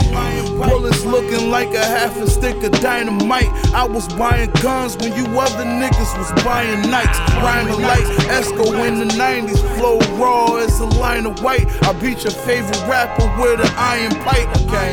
Bullets 0.58 1.06
looking 1.06 1.50
like 1.50 1.74
a 1.74 1.84
half 1.84 2.16
a 2.18 2.30
stick 2.30 2.62
of 2.64 2.72
dynamite. 2.82 3.50
I 3.74 3.86
was 3.86 4.08
buying 4.14 4.52
guns 4.62 4.98
when 4.98 5.14
you 5.16 5.26
other 5.40 5.64
niggas 5.64 6.18
was 6.18 6.32
buying 6.44 6.90
nights. 6.90 7.20
Rhyming 7.42 7.82
like 7.82 8.04
Esco 8.30 8.88
in 8.88 9.00
the 9.00 9.14
90s. 9.16 9.60
Flow 9.78 10.00
raw 10.18 10.56
as 10.58 10.80
a 10.80 10.86
line 10.86 11.26
of 11.26 11.42
white. 11.42 11.68
I 11.84 11.94
beat 11.94 12.24
your 12.24 12.34
favorite 12.34 12.82
rapper 12.88 13.26
with 13.42 13.60
an 13.62 13.74
iron 13.78 14.14
pipe. 14.24 14.50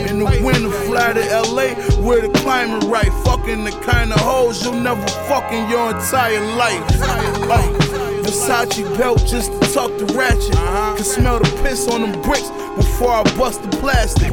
In 0.08 0.20
the 0.20 0.40
winter, 0.44 0.70
fly 0.70 1.12
to 1.12 1.42
LA 1.50 1.74
where 2.02 2.20
the 2.22 2.30
climate 2.40 2.84
right. 2.84 3.12
Fucking 3.24 3.64
the 3.64 3.72
kind 3.82 4.12
of 4.12 4.20
hoes 4.20 4.64
you'll 4.64 4.74
never 4.74 5.06
fuck 5.28 5.52
in 5.52 5.68
your 5.68 5.90
entire 5.90 6.40
life. 6.56 7.00
Like, 7.48 7.91
Versace 8.32 8.82
belt 8.96 9.18
just 9.26 9.52
to 9.52 9.60
tuck 9.74 9.90
the 9.98 10.06
ratchet. 10.16 10.56
Uh-huh. 10.56 10.96
Can 10.96 11.04
smell 11.04 11.38
the 11.38 11.62
piss 11.62 11.86
on 11.86 12.00
them 12.00 12.22
bricks 12.22 12.48
before 12.76 13.10
I 13.10 13.22
bust 13.36 13.62
the 13.62 13.68
plastic. 13.76 14.32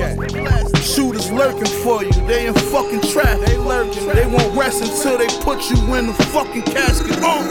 Shooters 0.81 1.29
lurking 1.29 1.65
for 1.83 2.05
you, 2.05 2.11
they 2.25 2.47
in 2.47 2.53
fucking 2.53 3.01
traffic. 3.11 3.45
They 3.45 3.57
lurking, 3.57 4.07
they 4.07 4.25
won't 4.25 4.55
rest 4.55 4.81
until 4.81 5.17
they 5.17 5.27
put 5.43 5.69
you 5.69 5.95
in 5.95 6.07
the 6.07 6.13
fucking 6.31 6.61
casket. 6.63 7.17
Oh. 7.19 7.43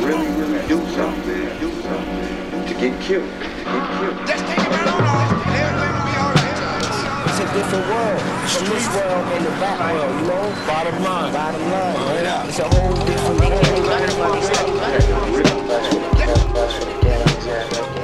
really, 0.00 0.26
really 0.40 0.66
do 0.66 0.84
something, 0.96 1.58
do 1.60 1.70
something 1.82 2.66
to 2.66 2.74
get 2.74 3.00
killed. 3.00 3.30
To 3.30 4.24
get 4.26 4.56
killed. 4.56 4.65
Different 7.56 7.88
world 7.88 8.20
from 8.52 8.64
this 8.68 8.86
world 8.94 9.24
and 9.32 9.46
the 9.46 9.50
back 9.52 9.80
world, 9.80 10.20
you 10.20 10.26
know? 10.28 10.44
Bottom 10.66 11.02
line. 11.02 11.32
Bottom 11.32 11.62
line. 11.70 11.96
Right? 12.04 12.48
It's 12.48 12.58
a 12.58 12.68
whole 12.68 12.92
different 13.06 13.40
The 17.70 17.95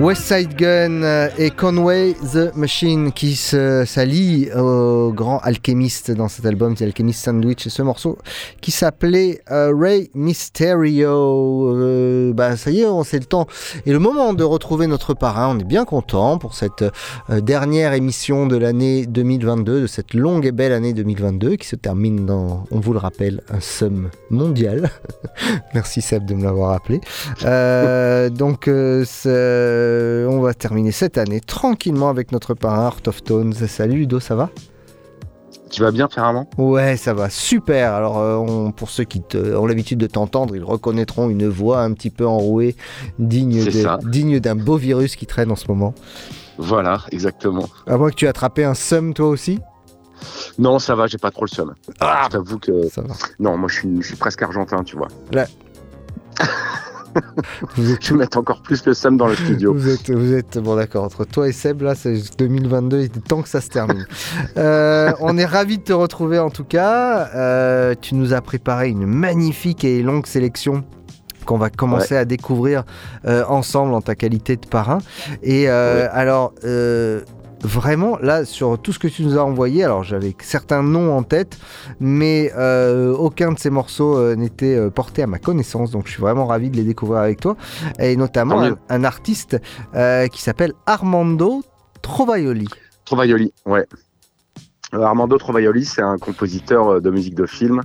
West 0.00 0.22
Side 0.22 0.54
Gun 0.56 1.02
euh, 1.02 1.28
et 1.36 1.50
Conway 1.50 2.14
the 2.32 2.56
Machine 2.56 3.12
qui 3.12 3.36
se- 3.36 3.84
s'allient 3.84 4.50
au 4.56 5.12
grand 5.14 5.40
alchimiste 5.40 6.10
dans 6.10 6.26
cet 6.28 6.46
album, 6.46 6.74
The 6.74 6.82
Alchemist 6.82 7.22
Sandwich, 7.22 7.66
et 7.66 7.70
ce 7.70 7.82
morceau 7.82 8.16
qui 8.62 8.70
s'appelait 8.70 9.42
euh, 9.50 9.74
Ray 9.78 10.10
Mysterio. 10.14 11.76
Euh, 11.76 12.32
bah, 12.32 12.56
ça 12.56 12.70
y 12.70 12.80
est, 12.80 12.86
on- 12.86 13.04
c'est 13.04 13.18
le 13.18 13.26
temps 13.26 13.46
et 13.84 13.92
le 13.92 13.98
moment 13.98 14.32
de 14.32 14.42
retrouver 14.42 14.86
notre 14.86 15.12
parrain. 15.12 15.54
On 15.54 15.58
est 15.58 15.64
bien 15.64 15.84
content 15.84 16.38
pour 16.38 16.54
cette 16.54 16.82
dernière 17.28 17.92
émission 17.92 18.46
de 18.46 18.56
l'année 18.56 19.04
2022, 19.04 19.82
de 19.82 19.86
cette 19.86 20.14
longue 20.14 20.46
et 20.46 20.52
belle 20.52 20.72
année 20.72 20.94
2022 20.94 21.56
qui 21.56 21.68
se 21.68 21.76
termine 21.76 22.24
dans, 22.24 22.64
on 22.70 22.80
vous 22.80 22.94
le 22.94 22.98
rappelle, 23.00 23.42
un 23.52 23.60
somme 23.60 24.08
mondial. 24.30 24.88
Merci 25.74 26.00
Seb 26.00 26.24
de 26.24 26.32
me 26.34 26.44
l'avoir 26.44 26.70
rappelé. 26.70 27.00
Donc, 28.30 28.66
euh, 29.90 30.26
on 30.28 30.40
va 30.40 30.54
terminer 30.54 30.92
cette 30.92 31.18
année 31.18 31.40
tranquillement 31.40 32.08
avec 32.08 32.32
notre 32.32 32.54
parrain 32.54 32.86
Art 32.86 33.00
of 33.06 33.22
Tones. 33.22 33.52
Salut 33.54 33.98
Ludo, 34.00 34.20
ça 34.20 34.34
va? 34.34 34.50
Tu 35.70 35.82
vas 35.82 35.92
bien, 35.92 36.08
Ferrand 36.08 36.48
Ouais, 36.58 36.96
ça 36.96 37.14
va, 37.14 37.30
super. 37.30 37.92
Alors, 37.92 38.18
euh, 38.18 38.36
on- 38.36 38.72
pour 38.72 38.90
ceux 38.90 39.04
qui 39.04 39.20
te- 39.22 39.54
ont 39.56 39.66
l'habitude 39.66 39.98
de 40.00 40.06
t'entendre, 40.08 40.56
ils 40.56 40.64
reconnaîtront 40.64 41.28
une 41.30 41.46
voix 41.48 41.82
un 41.82 41.92
petit 41.92 42.10
peu 42.10 42.26
enrouée, 42.26 42.74
digne 43.20 43.60
C'est 43.62 43.70
de- 43.70 43.82
ça. 43.82 43.98
digne 44.02 44.40
d'un 44.40 44.56
beau 44.56 44.76
virus 44.76 45.14
qui 45.14 45.26
traîne 45.26 45.50
en 45.52 45.56
ce 45.56 45.66
moment. 45.68 45.94
Voilà, 46.58 47.02
exactement. 47.12 47.68
À 47.86 47.96
moins 47.96 48.10
que 48.10 48.16
tu 48.16 48.24
aies 48.24 48.28
attrapé 48.28 48.64
un 48.64 48.74
seum 48.74 49.14
toi 49.14 49.28
aussi? 49.28 49.60
Non, 50.58 50.78
ça 50.80 50.94
va, 50.96 51.06
j'ai 51.06 51.18
pas 51.18 51.30
trop 51.30 51.44
le 51.44 51.48
seum. 51.54 51.72
Ah, 52.00 52.22
je 52.26 52.30
t'avoue 52.32 52.58
que. 52.58 52.72
Non, 53.38 53.56
moi 53.56 53.68
je 53.68 53.74
suis, 53.78 54.02
je 54.02 54.06
suis 54.08 54.16
presque 54.16 54.42
argentin, 54.42 54.82
tu 54.82 54.96
vois. 54.96 55.08
Là. 55.32 55.46
je 57.76 58.12
vais 58.12 58.18
mettre 58.18 58.38
encore 58.38 58.62
plus 58.62 58.84
le 58.86 58.94
seum 58.94 59.16
dans 59.16 59.26
le 59.26 59.34
studio. 59.34 59.74
Vous 59.74 59.88
êtes, 59.88 60.10
vous 60.10 60.32
êtes 60.34 60.58
bon 60.58 60.76
d'accord 60.76 61.04
entre 61.04 61.24
toi 61.24 61.48
et 61.48 61.52
Seb 61.52 61.82
là, 61.82 61.94
c'est 61.94 62.36
2022, 62.38 62.98
il 62.98 63.04
est 63.04 63.26
temps 63.26 63.42
que 63.42 63.48
ça 63.48 63.60
se 63.60 63.68
termine. 63.68 64.06
Euh, 64.56 65.12
on 65.20 65.38
est 65.38 65.44
ravi 65.44 65.78
de 65.78 65.82
te 65.82 65.92
retrouver 65.92 66.38
en 66.38 66.50
tout 66.50 66.64
cas. 66.64 67.28
Euh, 67.34 67.94
tu 68.00 68.14
nous 68.14 68.32
as 68.34 68.40
préparé 68.40 68.88
une 68.88 69.06
magnifique 69.06 69.84
et 69.84 70.02
longue 70.02 70.26
sélection 70.26 70.84
qu'on 71.46 71.58
va 71.58 71.70
commencer 71.70 72.16
à 72.16 72.24
découvrir 72.24 72.84
euh, 73.26 73.44
ensemble 73.48 73.94
en 73.94 74.00
ta 74.00 74.14
qualité 74.14 74.56
de 74.56 74.66
parrain. 74.66 74.98
Et 75.42 75.68
euh, 75.68 76.08
alors. 76.12 76.52
euh, 76.64 77.20
Vraiment, 77.62 78.16
là, 78.22 78.46
sur 78.46 78.78
tout 78.78 78.92
ce 78.92 78.98
que 78.98 79.06
tu 79.06 79.22
nous 79.22 79.36
as 79.36 79.44
envoyé, 79.44 79.84
alors 79.84 80.02
j'avais 80.02 80.34
certains 80.40 80.82
noms 80.82 81.14
en 81.14 81.22
tête, 81.22 81.58
mais 82.00 82.50
euh, 82.56 83.12
aucun 83.12 83.52
de 83.52 83.58
ces 83.58 83.68
morceaux 83.68 84.16
euh, 84.16 84.34
n'était 84.34 84.76
euh, 84.76 84.88
porté 84.88 85.22
à 85.22 85.26
ma 85.26 85.38
connaissance, 85.38 85.90
donc 85.90 86.06
je 86.06 86.12
suis 86.12 86.22
vraiment 86.22 86.46
ravi 86.46 86.70
de 86.70 86.76
les 86.76 86.84
découvrir 86.84 87.20
avec 87.20 87.40
toi. 87.40 87.56
Et 87.98 88.16
notamment 88.16 88.62
un, 88.62 88.78
un 88.88 89.04
artiste 89.04 89.60
euh, 89.94 90.26
qui 90.28 90.40
s'appelle 90.40 90.72
Armando 90.86 91.62
Trovaioli. 92.00 92.68
Trovaioli, 93.04 93.52
ouais. 93.66 93.86
Armando 94.92 95.36
Trovaioli, 95.36 95.84
c'est 95.84 96.02
un 96.02 96.16
compositeur 96.16 97.00
de 97.00 97.10
musique 97.10 97.34
de 97.34 97.46
film 97.46 97.82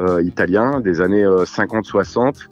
euh, 0.00 0.22
italien 0.22 0.80
des 0.80 1.00
années 1.00 1.24
euh, 1.24 1.44
50-60. 1.44 2.48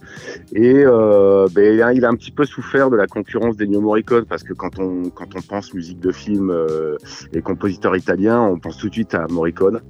Et 0.55 0.85
euh, 0.85 1.47
ben, 1.53 1.75
il 1.95 2.05
a- 2.05 2.09
un 2.09 2.15
petit 2.15 2.31
peu 2.31 2.45
souffert 2.45 2.91
de 2.91 2.97
la 2.97 3.07
concurrence 3.07 3.57
d'Ennio 3.57 3.81
Morricone 3.81 4.25
parce 4.27 4.43
que 4.43 4.53
quand 4.53 4.79
on, 4.79 5.11
quand 5.11 5.29
on 5.37 5.41
pense 5.43 5.75
musique 5.75 6.01
de 6.01 6.13
film 6.13 6.51
euh, 6.51 6.97
et 7.33 7.43
compositeur 7.43 7.97
italien, 7.97 8.41
on 8.41 8.59
pense 8.59 8.77
tout 8.79 8.89
de 8.89 8.95
suite 8.95 9.15
à 9.15 9.27
Morricone. 9.29 9.81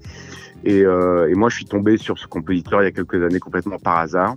Et, 0.64 0.83
euh, 0.85 1.33
moi, 1.37 1.49
je 1.49 1.57
suis 1.57 1.66
tombé 1.66 1.97
sur 1.97 2.18
ce 2.18 2.27
compositeur 2.27 2.83
il 2.83 2.87
y 2.87 2.88
a 2.88 2.92
quelques 2.92 3.23
années 3.23 3.38
complètement 3.38 3.79
par 3.79 3.99
hasard. 3.99 4.35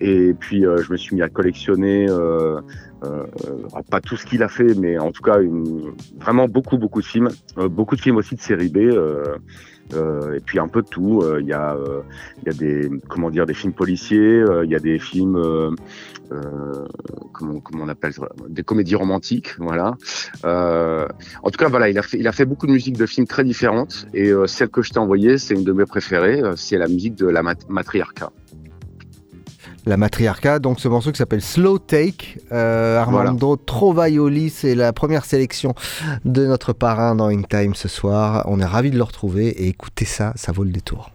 Et 0.00 0.34
puis, 0.34 0.66
euh, 0.66 0.78
je 0.82 0.90
me 0.92 0.96
suis 0.96 1.14
mis 1.14 1.22
à 1.22 1.28
collectionner, 1.28 2.06
euh, 2.08 2.60
euh, 3.04 3.24
euh, 3.46 3.82
pas 3.90 4.00
tout 4.00 4.16
ce 4.16 4.26
qu'il 4.26 4.42
a 4.42 4.48
fait, 4.48 4.74
mais 4.74 4.98
en 4.98 5.12
tout 5.12 5.22
cas, 5.22 5.38
vraiment 6.18 6.48
beaucoup, 6.48 6.78
beaucoup 6.78 7.00
de 7.00 7.06
films. 7.06 7.28
Euh, 7.58 7.68
beaucoup 7.68 7.94
de 7.96 8.00
films 8.00 8.16
aussi 8.16 8.34
de 8.34 8.40
série 8.40 8.68
B. 8.68 8.78
euh, 8.78 9.22
euh, 9.24 9.36
et 9.92 10.40
puis 10.40 10.58
un 10.58 10.68
peu 10.68 10.82
de 10.82 10.88
tout. 10.88 11.20
Euh, 11.22 11.40
Il 11.40 11.46
y 11.46 11.52
a, 11.52 11.74
euh, 11.74 12.02
il 12.42 12.52
y 12.52 12.54
a 12.54 12.58
des, 12.58 12.90
comment 13.08 13.30
dire, 13.30 13.46
des 13.46 13.54
films 13.54 13.72
policiers. 13.72 14.18
euh, 14.40 14.64
Il 14.64 14.70
y 14.70 14.74
a 14.74 14.78
des 14.80 14.98
films, 14.98 15.36
euh, 15.36 15.70
euh, 16.32 16.84
comment, 17.32 17.60
comment 17.60 17.84
on 17.84 17.88
appelle 17.88 18.12
des 18.48 18.62
comédies 18.62 18.94
romantiques. 18.96 19.54
Voilà. 19.58 19.94
Euh, 20.44 21.06
en 21.42 21.50
tout 21.50 21.58
cas, 21.58 21.68
voilà, 21.68 21.88
il 21.88 21.98
a 21.98 22.02
fait, 22.02 22.18
il 22.18 22.26
a 22.28 22.32
fait 22.32 22.44
beaucoup 22.46 22.66
de 22.66 22.72
musique 22.72 22.96
de 22.96 23.06
films 23.06 23.26
très 23.26 23.44
différentes. 23.44 24.06
Et 24.14 24.30
euh, 24.30 24.46
celle 24.46 24.68
que 24.68 24.82
je 24.82 24.90
t'ai 24.90 24.98
envoyée, 24.98 25.38
c'est 25.38 25.54
une 25.54 25.64
de 25.64 25.72
mes 25.72 25.84
préférées. 25.86 26.40
euh, 26.42 26.54
c'est 26.56 26.78
la 26.78 26.88
musique 26.88 27.14
de 27.14 27.26
la 27.26 27.42
mat- 27.42 27.68
matriarcat. 27.68 28.30
La 29.86 29.96
matriarcat, 29.96 30.58
donc 30.58 30.80
ce 30.80 30.88
morceau 30.88 31.12
qui 31.12 31.18
s'appelle 31.18 31.42
Slow 31.42 31.78
Take. 31.78 32.38
Euh, 32.52 32.98
Armando 32.98 33.56
Trovaioli, 33.56 34.50
c'est 34.50 34.74
la 34.74 34.92
première 34.92 35.24
sélection 35.24 35.74
de 36.24 36.46
notre 36.46 36.72
parrain 36.72 37.14
dans 37.14 37.28
In 37.28 37.42
Time 37.42 37.74
ce 37.74 37.88
soir. 37.88 38.44
On 38.46 38.60
est 38.60 38.64
ravi 38.64 38.90
de 38.90 38.96
le 38.96 39.02
retrouver 39.02 39.48
et 39.48 39.68
écoutez 39.68 40.06
ça, 40.06 40.32
ça 40.36 40.52
vaut 40.52 40.64
le 40.64 40.70
détour. 40.70 41.13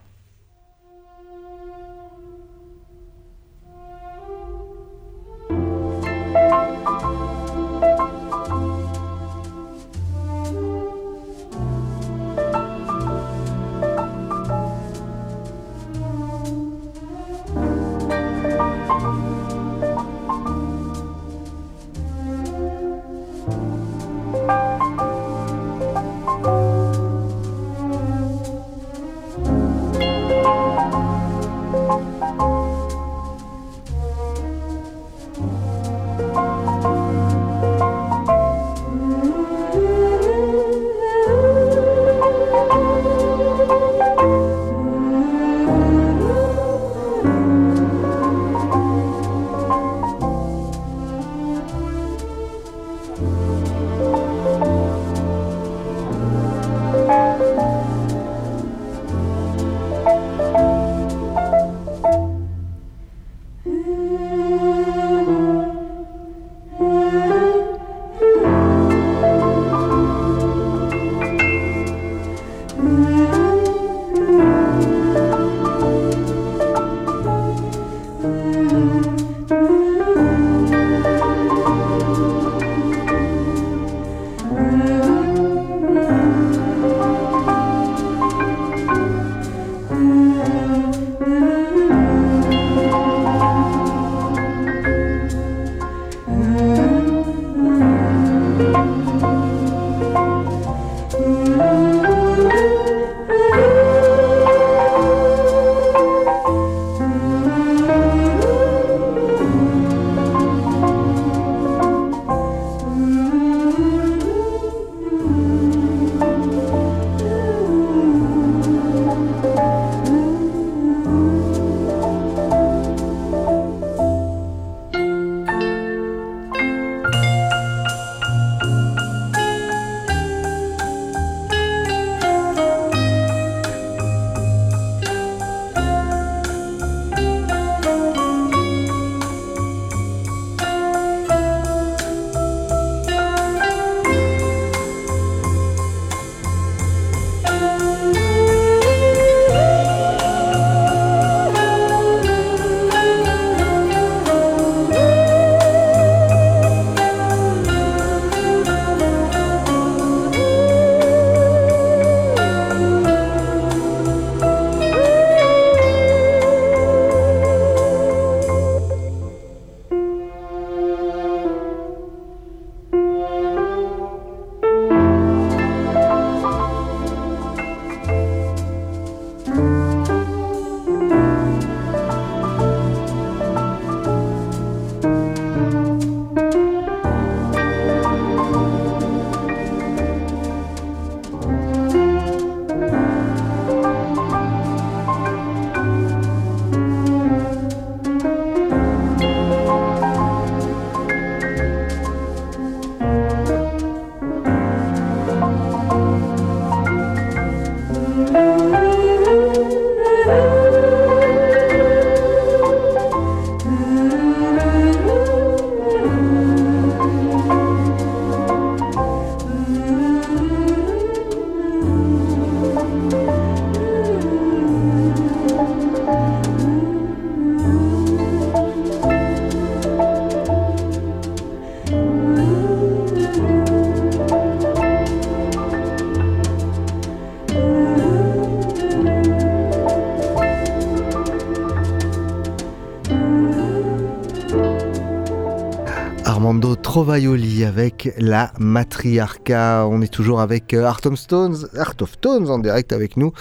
Avec 247.02 248.14
la 248.18 248.52
matriarca. 248.60 249.88
On 249.90 250.02
est 250.02 250.12
toujours 250.12 250.42
avec 250.42 250.74
euh, 250.74 250.84
Art 250.84 251.00
of 251.06 251.16
Stones, 251.16 251.56
Art 251.78 251.96
of 252.02 252.20
Tones 252.20 252.50
en 252.50 252.60
direct 252.60 252.92
avec 252.92 253.16
nous, 253.16 253.32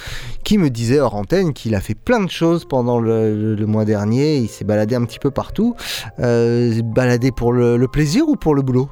qui 0.45 0.59
me 0.59 0.71
disait 0.71 1.01
hors 1.01 1.17
antenne 1.17 1.53
qu'il 1.53 1.75
a 1.75 1.81
fait 1.81 1.97
plein 1.97 2.23
de 2.23 2.31
choses 2.31 2.65
pendant 2.65 3.01
le, 3.01 3.57
mois 3.67 3.85
dernier. 3.85 4.37
Il 4.37 4.49
s'est 4.49 4.65
baladé 4.65 4.95
un 4.95 5.05
petit 5.05 5.19
peu 5.19 5.33
partout. 5.33 5.75
Euh, 6.21 6.81
baladé 6.83 7.33
pour 7.33 7.53
le 7.53 7.85
plaisir 7.89 8.29
ou 8.29 8.37
pour 8.37 8.55
le 8.55 8.63
boulot? 8.63 8.91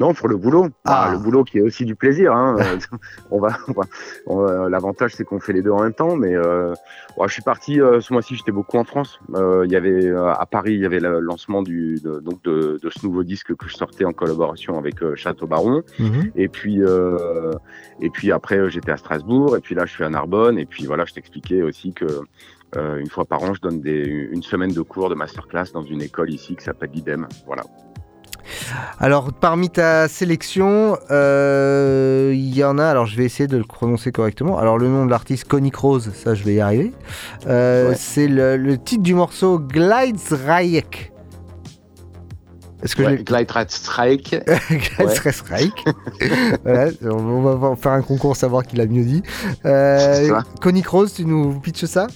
Non, 0.00 0.14
pour 0.14 0.28
le 0.28 0.36
boulot. 0.36 0.68
Ah. 0.86 1.08
Ah, 1.08 1.12
le 1.12 1.18
boulot 1.18 1.44
qui 1.44 1.58
est 1.58 1.60
aussi 1.60 1.84
du 1.84 1.94
plaisir. 1.94 2.32
hein. 2.34 2.56
On 3.30 3.38
va, 3.38 3.50
on 3.68 3.72
va- 3.72 3.84
on 4.26 4.36
va- 4.38 4.68
L'avantage, 4.70 5.12
c'est 5.14 5.24
qu'on 5.24 5.38
fait 5.40 5.52
les 5.52 5.62
deux 5.62 5.70
en 5.70 5.82
même 5.82 5.92
temps. 5.92 6.16
Mais 6.16 6.34
euh, 6.34 6.72
ouais, 7.18 7.28
je 7.28 7.32
suis 7.34 7.42
parti 7.42 7.80
euh, 7.80 8.00
ce 8.00 8.12
mois-ci. 8.12 8.34
J'étais 8.34 8.50
beaucoup 8.50 8.78
en 8.78 8.84
France. 8.84 9.20
Euh, 9.34 9.62
Il 9.66 9.70
y 9.72 9.76
avait 9.76 10.10
à 10.10 10.46
Paris, 10.50 10.72
il 10.74 10.80
y 10.80 10.86
avait 10.86 11.00
le 11.00 11.20
lancement 11.20 11.62
du, 11.62 11.96
de, 12.02 12.18
donc 12.20 12.42
de, 12.44 12.80
de 12.82 12.90
ce 12.90 13.04
nouveau 13.06 13.22
disque 13.22 13.54
que 13.54 13.68
je 13.68 13.74
sortais 13.76 14.04
en 14.04 14.12
collaboration 14.12 14.78
avec 14.78 14.96
Château 15.16 15.46
Baron. 15.46 15.82
Mhm. 15.98 16.32
Et 16.34 16.48
puis, 16.48 16.80
et 18.00 18.10
puis 18.10 18.32
après, 18.32 18.70
j'étais 18.70 18.90
à 18.92 18.96
Strasbourg. 18.96 19.56
Et 19.56 19.60
puis 19.60 19.74
là, 19.74 19.84
je 19.86 19.92
suis 19.92 20.04
à 20.04 20.08
Narbonne. 20.10 20.58
Et 20.58 20.66
puis 20.66 20.86
voilà, 20.86 21.04
je 21.04 21.12
t'expliquais 21.14 21.62
aussi 21.62 21.92
que 21.92 22.06
euh, 22.76 22.96
une 22.98 23.08
fois 23.10 23.24
par 23.24 23.42
an, 23.42 23.52
je 23.54 23.60
donne 23.60 23.80
des, 23.80 24.06
une 24.06 24.42
semaine 24.42 24.72
de 24.72 24.80
cours 24.80 25.08
de 25.10 25.14
masterclass 25.14 25.72
dans 25.74 25.82
une 25.82 26.00
école 26.02 26.30
ici 26.30 26.56
qui 26.56 26.64
s'appelle 26.64 26.90
l'IDEM. 26.94 27.26
Voilà. 27.46 27.62
Alors, 28.98 29.32
parmi 29.32 29.70
ta 29.70 30.08
sélection, 30.08 30.96
euh, 31.10 32.32
il 32.34 32.54
y 32.56 32.62
en 32.64 32.78
a. 32.78 32.84
Alors, 32.86 33.06
je 33.06 33.16
vais 33.16 33.24
essayer 33.24 33.46
de 33.46 33.56
le 33.56 33.64
prononcer 33.64 34.12
correctement. 34.12 34.58
Alors, 34.58 34.78
le 34.78 34.88
nom 34.88 35.04
de 35.06 35.10
l'artiste, 35.10 35.44
Connie 35.48 35.72
Rose, 35.74 36.10
ça, 36.14 36.34
je 36.34 36.44
vais 36.44 36.54
y 36.54 36.60
arriver. 36.60 36.92
Euh, 37.46 37.92
C'est 37.96 38.28
le, 38.28 38.56
le 38.56 38.78
titre 38.78 39.02
du 39.02 39.14
morceau 39.14 39.58
Gleidsreich. 39.58 41.12
Est-ce 42.82 42.96
que. 42.96 43.02
Gleidsreich. 44.70 45.84
voilà, 46.64 46.90
on 47.02 47.42
va- 47.42 47.50
on 47.50 47.56
va 47.70 47.76
faire 47.76 47.92
un 47.92 48.02
concours, 48.02 48.36
savoir 48.36 48.64
qui 48.64 48.76
l'a 48.76 48.86
mieux 48.86 49.04
dit. 49.04 49.22
Euh. 49.66 50.40
Connie 50.62 50.82
Rose, 50.86 51.12
tu 51.12 51.24
nous 51.26 51.60
pitches 51.60 51.84
ça? 51.84 52.06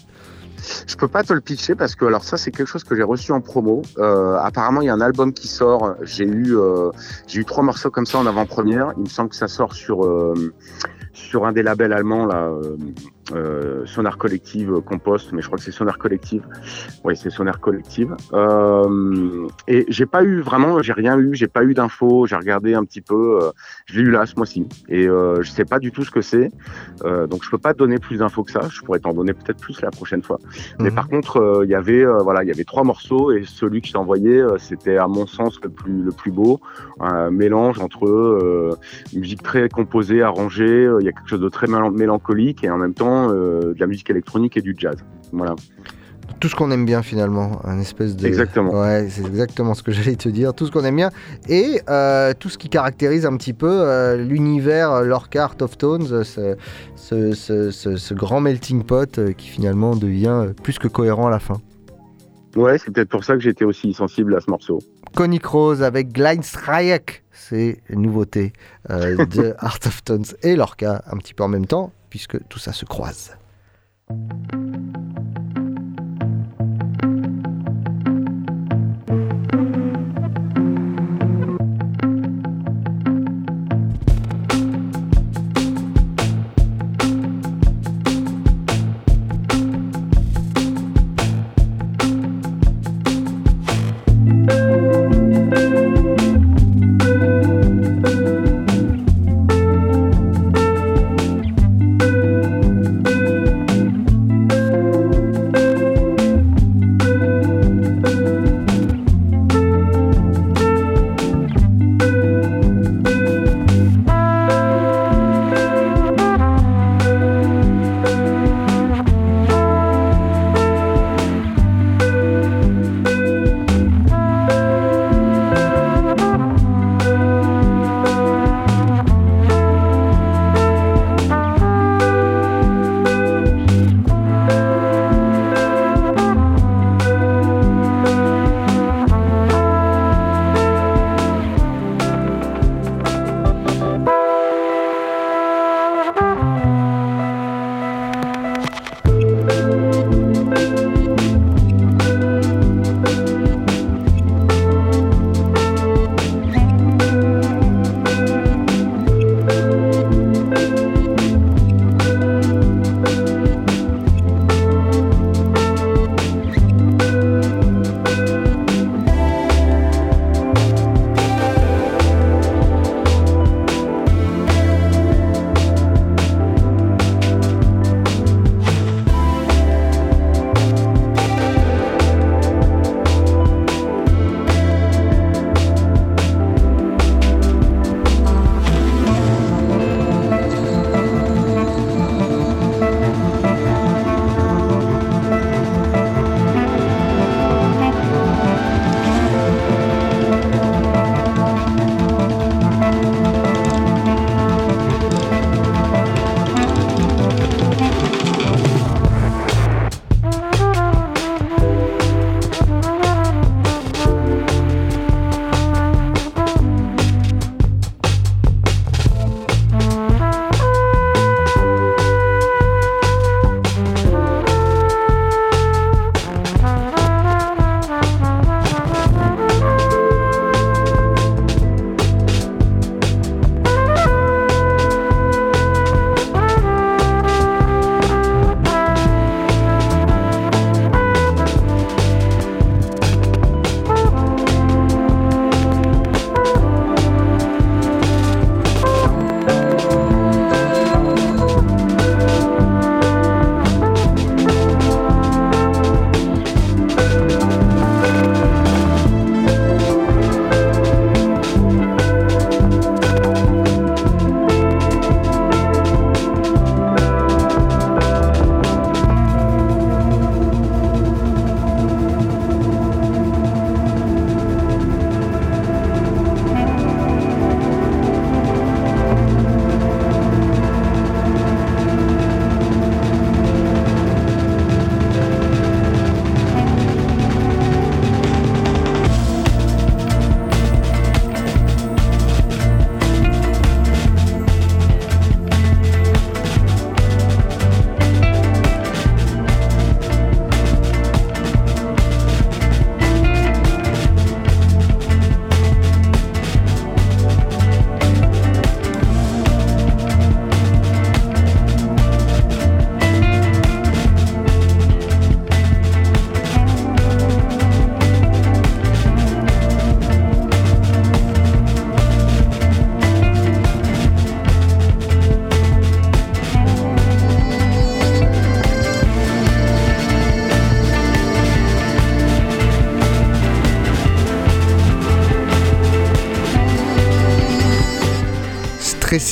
Je 0.87 0.97
peux 0.97 1.09
pas 1.09 1.23
te 1.23 1.33
le 1.33 1.41
pitcher 1.41 1.75
parce 1.75 1.95
que 1.95 2.05
alors 2.05 2.25
ça 2.25 2.37
c'est 2.37 2.51
quelque 2.51 2.67
chose 2.67 2.85
que 2.85 2.95
j'ai 2.95 3.03
reçu 3.03 3.33
en 3.33 3.41
promo. 3.41 3.83
Euh, 3.99 4.37
apparemment 4.39 4.81
il 4.81 4.87
y 4.87 4.91
a 4.91 4.95
un 4.95 5.01
album 5.01 5.33
qui 5.33 5.49
sort. 5.49 5.95
J'ai 6.03 6.25
eu 6.25 6.57
euh, 6.57 6.91
j'ai 7.27 7.41
eu 7.41 7.45
trois 7.45 7.63
morceaux 7.63 7.91
comme 7.91 8.07
ça 8.07 8.19
en 8.19 8.27
avant-première. 8.27 8.93
Il 8.97 9.05
me 9.05 9.09
semble 9.09 9.31
que 9.31 9.37
ça 9.37 9.49
sort 9.49 9.75
sur 9.75 10.05
euh, 10.05 10.53
sur 11.13 11.47
un 11.47 11.53
des 11.53 11.63
labels 11.63 11.93
allemands 11.93 12.27
là, 12.27 12.51
euh, 13.33 13.87
Sonar 13.87 14.19
Collective 14.19 14.73
euh, 14.75 14.81
Compost, 14.81 15.33
mais 15.33 15.41
je 15.43 15.47
crois 15.47 15.59
que 15.59 15.65
c'est 15.65 15.71
Sonar 15.73 15.99
Collective. 15.99 16.43
Oui 17.05 17.17
c'est 17.17 17.31
Sonar 17.31 17.61
Collective. 17.61 18.15
Euh, 18.33 19.47
et 19.69 19.85
j'ai 19.89 20.07
pas 20.07 20.23
eu 20.23 20.41
vraiment, 20.41 20.83
j'ai 20.83 20.93
rien 20.93 21.19
eu, 21.19 21.35
j'ai 21.35 21.47
pas 21.49 21.65
eu 21.65 21.75
d'infos. 21.75 22.27
J'ai 22.27 22.37
regardé 22.37 22.75
un 22.75 22.85
petit 22.85 23.01
peu. 23.01 23.39
euh, 23.43 23.51
je 23.87 23.99
l'ai 24.01 24.07
eu 24.09 24.11
là 24.11 24.27
ce 24.27 24.35
mois-ci 24.37 24.69
et 24.89 25.07
euh, 25.09 25.43
je 25.43 25.51
sais 25.51 25.65
pas 25.65 25.79
du 25.79 25.91
tout 25.93 26.05
ce 26.05 26.11
que 26.11 26.21
c'est. 26.21 26.51
Donc 27.05 27.45
je 27.45 27.51
peux 27.51 27.59
pas 27.59 27.73
te 27.75 27.79
donner 27.79 27.99
plus 27.99 28.19
d'infos 28.19 28.43
que 28.45 28.51
ça. 28.53 28.63
Je 28.71 28.81
pourrais 28.83 28.99
t'en 29.01 29.13
donner 29.13 29.33
peut-être 29.33 29.59
plus 29.61 29.81
la 29.83 29.91
prochaine 29.91 30.23
fois. 30.23 30.39
Mais 30.79 30.91
Mhm. 30.91 30.95
par 30.95 31.09
contre, 31.09 31.63
il 31.65 31.71
y 31.71 31.75
avait 31.75 32.05
voilà, 32.05 32.43
il 32.45 32.49
y 32.49 32.53
avait 32.53 32.65
trois 32.65 32.85
morceaux 32.85 33.33
et 33.33 33.45
celui 33.45 33.81
que 33.81 33.87
je 33.89 33.93
t'ai 33.93 33.99
envoyé, 33.99 34.43
c'était 34.59 34.97
à 34.97 35.07
mon 35.09 35.27
sens 35.27 35.61
le 35.63 35.71
plus 35.71 36.03
le 36.03 36.13
plus 36.13 36.31
beau, 36.31 36.61
un 37.01 37.31
mélange 37.31 37.79
entre 37.81 38.77
une 39.13 39.21
musique 39.21 39.43
très 39.43 39.69
composée, 39.69 40.23
arrangée, 40.23 40.89
il 41.01 41.05
y 41.05 41.09
a 41.09 41.13
quelque 41.13 41.29
chose 41.29 41.41
de 41.41 41.49
très 41.49 41.67
mélan- 41.67 41.91
mélancolique 41.91 42.65
et 42.65 42.71
en 42.71 42.79
même 42.79 42.95
temps 42.95 43.14
euh, 43.31 43.75
de 43.75 43.81
la 43.81 43.87
musique 43.87 44.11
électronique 44.11 44.57
et 44.57 44.61
du 44.63 44.75
jazz. 44.79 44.97
Voilà. 45.33 45.55
Tout 46.41 46.49
ce 46.49 46.57
qu'on 46.57 46.71
aime 46.71 46.85
bien 46.87 47.03
finalement, 47.03 47.61
un 47.65 47.79
espèce 47.79 48.17
de. 48.17 48.27
Exactement. 48.27 48.73
Ouais, 48.81 49.09
c'est 49.11 49.25
exactement 49.27 49.75
ce 49.75 49.83
que 49.83 49.93
j'allais 49.97 50.17
te 50.17 50.29
dire. 50.29 50.53
Tout 50.55 50.67
ce 50.67 50.73
qu'on 50.73 50.85
aime 50.85 50.97
bien 50.97 51.11
et 51.49 51.81
euh, 51.89 52.33
tout 52.39 52.49
ce 52.49 52.59
qui 52.59 52.69
caractérise 52.69 53.25
un 53.27 53.37
petit 53.37 53.53
peu 53.53 53.71
euh, 53.71 54.17
l'univers 54.17 55.03
Lorca 55.03 55.45
Art 55.45 55.57
of 55.61 55.77
Tones, 55.79 56.07
euh, 56.13 56.25
ce, 56.97 57.33
ce, 57.33 57.71
ce- 57.71 58.15
grand 58.15 58.41
melting 58.41 58.83
pot 58.85 59.35
qui 59.37 59.49
finalement 59.49 59.95
devient 59.97 60.47
plus 60.63 60.79
que 60.79 60.89
cohérent 60.89 61.27
à 61.27 61.31
la 61.31 61.39
fin. 61.39 61.61
Ouais, 62.57 62.79
c'est 62.79 62.91
peut-être 62.93 63.09
pour 63.11 63.25
ça 63.25 63.35
que 63.35 63.41
j'étais 63.41 63.65
aussi 63.65 63.93
sensible 63.93 64.35
à 64.37 64.41
ce 64.41 64.49
morceau. 64.51 64.79
Connie 65.17 65.41
Rose 65.45 65.83
avec 65.83 66.13
Gleinstreich, 66.13 67.23
c'est 67.33 67.81
une 67.89 68.03
nouveauté 68.03 68.53
de 68.89 69.55
Art 69.59 69.79
of 69.87 70.03
Tones 70.05 70.25
et 70.43 70.57
Lorca 70.57 71.03
un 71.11 71.17
petit 71.19 71.35
peu 71.35 71.43
en 71.45 71.49
même 71.49 71.67
temps, 71.67 71.93
puisque 72.15 72.39
tout 72.47 72.61
ça 72.61 72.73
se 72.73 72.85
croise. 72.85 73.37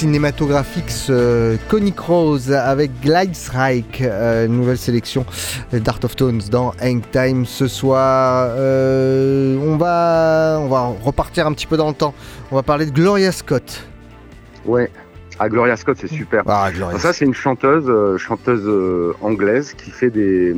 Très 0.03 0.09
cinématographique 0.09 0.91
ce 0.91 1.57
Connie 1.69 1.95
Rose 1.97 2.53
avec 2.53 2.91
Glide 3.03 3.35
Strike, 3.37 4.01
euh, 4.03 4.49
nouvelle 4.49 4.77
sélection 4.77 5.25
d'Art 5.73 6.01
of 6.03 6.17
Tones 6.17 6.43
dans 6.51 6.73
Hang 6.83 7.03
Time 7.13 7.47
ce 7.47 7.69
soir. 7.69 8.49
Euh, 8.51 9.57
on, 9.65 9.77
va, 9.77 10.59
on 10.61 10.69
va 10.69 10.93
repartir 11.03 11.47
un 11.47 11.53
petit 11.53 11.67
peu 11.67 11.77
dans 11.77 11.89
le 11.89 11.95
temps. 11.95 12.15
On 12.51 12.57
va 12.57 12.63
parler 12.63 12.87
de 12.87 12.91
Gloria 12.91 13.31
Scott. 13.31 13.87
Ouais. 14.65 14.91
Ah, 15.39 15.49
Gloria 15.49 15.77
Scott, 15.77 15.97
c'est 16.01 16.09
super. 16.09 16.43
Ah, 16.47 16.71
Gloria. 16.75 16.99
Ça, 16.99 17.13
c'est 17.13 17.25
une 17.25 17.35
chanteuse, 17.35 17.85
euh, 17.89 18.19
chanteuse 18.19 18.65
euh, 18.67 19.15
anglaise 19.21 19.75
qui 19.75 19.91
fait 19.91 20.11
des 20.11 20.55